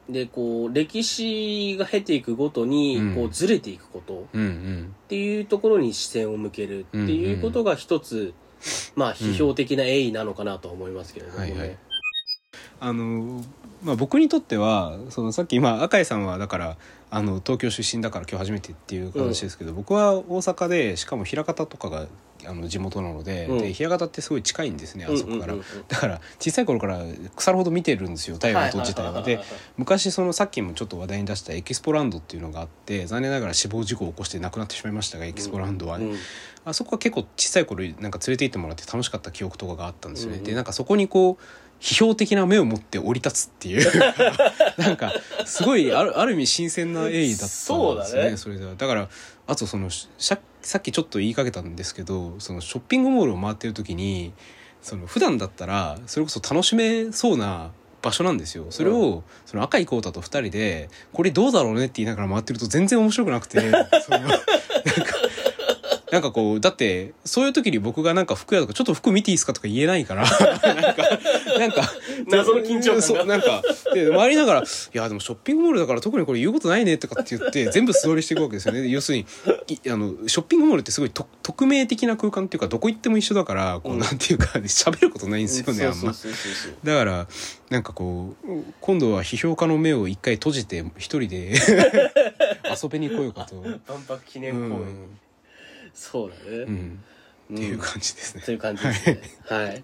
[0.09, 3.15] でこう歴史が経ていくごとにうん。
[3.15, 4.95] こうずれていくこと、うんうん。
[5.05, 8.33] っていうところに視線を向けるっていうことが一つ、
[8.95, 11.51] まあ批評的な鋭意なのかなとは思いますけれどもね。
[11.51, 11.79] はいはい。
[12.81, 13.45] あの
[13.83, 16.77] まあ、僕にとってはそのさっき今赤井さんはだから
[17.11, 22.07] あの東京出身だから今日初めてっていう話ですけど、僕は大阪でしかも枚方とかが
[22.47, 23.59] あの地元なので,、うん。
[23.59, 25.67] で枚方ってすごい近いんですねあそこから、うんうん。
[25.67, 27.01] うんうんだから小さい頃から
[27.37, 29.23] 腐るほど見てるんですよ太陽の塔自体は。
[29.23, 29.41] で
[29.77, 36.17] 昔そのさっきもちょっと話題に出したエキスポランドっていうのがあって残念ながら死亡事故を起こして亡くなってしまいましたがエキスポランドはね、うん。
[36.65, 40.47] あそこは結構小さい頃なんか連れて行ってもらって楽しかった記憶とかがあったんですよね、うんうん。
[40.47, 41.45] でなんかそこにこう
[41.81, 43.91] 批評的な目を持って降り立つっていう。
[44.77, 45.13] なんか
[45.47, 48.37] すごいあるある意味新鮮な鋭意だったんですよねね。
[48.37, 48.75] それでは。
[48.75, 49.09] だから
[49.47, 50.39] あとそのさ
[50.79, 54.33] っきちょっと言いかけたんですけどそのショッピングモールを回ってる時に
[54.83, 57.71] その普段だったらそれこそ楽しめそうな
[58.03, 58.67] 場所なんですよ。
[58.71, 63.61] それを、その赤井浩太と二人でこれどうだろうねって言いながら回ってると全然面白くなくて
[64.05, 64.41] そのなんか
[66.11, 71.05] なんかこう、だって、そういう時に僕がなんか服屋とか、ちょっと服見ていいですかとか言えないから、なんか、
[71.61, 71.83] なんか、
[72.29, 78.89] 謎の緊張感がそう、なんか、で、回りながら、いや、でもショッピングモールだから特にこれ言うことないねとかって言って、全部素通りしていくわけですよね。
[78.89, 79.27] 要するに、
[79.69, 86.15] いあの、ショッピングモールってすごいと匿名的な空間っていうか、どこ行っても一緒だから、こう、うんなんていうか、喋ることないんですよね、あんま。
[86.83, 87.29] だから、
[87.69, 88.49] なんかこう、
[88.81, 91.53] 今度は批評家の目を一回閉じて、一人で
[92.83, 93.57] 遊びに来ようかと。
[93.87, 95.19] 万博記念う公園、ん。
[95.93, 97.05] そうだね、うん。
[97.53, 98.43] っていう感じですね。
[98.43, 99.83] という感じですねはい、い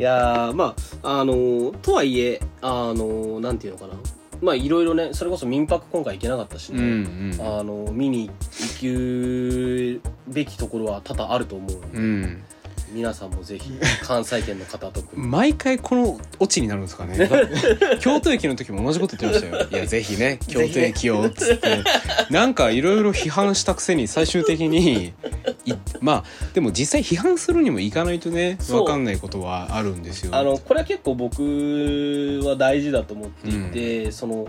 [0.00, 3.94] やーまああのーとはいえあのーなんていうのかな
[4.40, 7.40] まあいろいろねそれこそ民泊今回行けなかったしうね、んうん。
[7.58, 8.28] あの見に
[8.80, 12.42] 行くべきところは多々あると思ううん。
[12.92, 13.72] 皆さんもぜひ
[14.02, 17.28] 関西圏の方とか毎回このオチになるんですかね。
[18.00, 19.68] 京都駅の時も同じこと言ってましたよ。
[19.72, 21.82] いや、ぜひね、京都駅を、つって。
[22.30, 25.12] なんかいろいろ批判したくせに最終的に、
[25.64, 26.24] いまあ、
[26.54, 30.34] でも実際批判するにもいかないとね、そうわかんないことはあるんですよ。
[30.34, 34.48] あのこれは結構僕は大事だと思っていて、その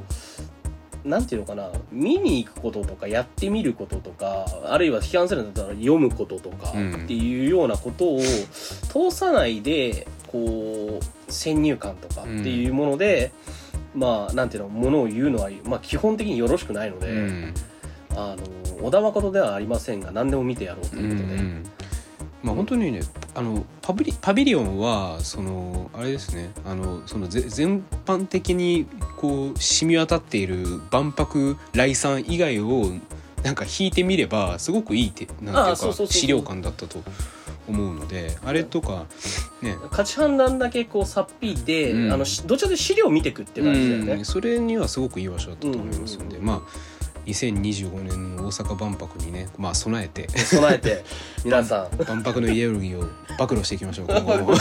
[1.06, 8.20] なんていうのかな見に行くこととかやってみることとかあるいは批判するんだったら読むこととかうんっていうようなことを
[8.90, 13.32] 通さないでこう先入観とかっていうもので、
[13.94, 17.54] まあなんていうのものを言うのは、まあ、基本的によろしくないので、うん。
[18.16, 21.42] あの小田誠ではありませんが何でも見てやろうとうんいううことで。
[21.42, 21.64] ん。
[22.44, 23.02] まあ本当にね
[23.34, 28.86] あのパビリパビリオンはそのあれですねあのそのぜ全般的に
[29.18, 32.92] こう染み渡っている万博来産以外を
[33.44, 37.02] なんか引いてみればすごくいいてなんて資料館だったと
[37.68, 39.06] 思うのであれとか
[39.64, 39.78] ね。
[39.90, 42.14] 価値判断だけこうさっぴいて、うん。
[42.14, 44.14] あのしどちらかというと資料を見ていくって感じだよね。
[44.14, 46.46] うん、それにはすごくいい場所だったと思いますので、うん。
[46.46, 46.62] まあ
[47.26, 50.28] 2025年の大阪万博にねまあ備えて。
[50.38, 51.04] 備えて
[51.44, 51.98] 皆さん。
[52.06, 53.08] 万博のイデオロギーを
[53.38, 54.58] 暴露していきましょう今後も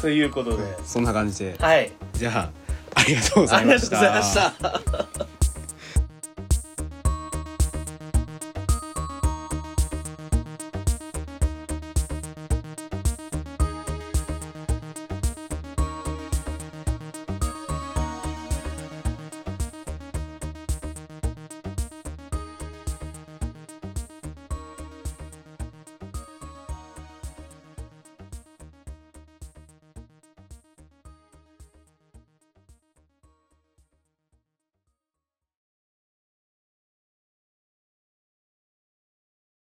[0.00, 0.62] ということで。
[0.84, 1.56] そんな感じで。
[1.58, 1.92] はい。
[2.12, 2.50] じゃあ
[2.94, 5.26] ありがとうございました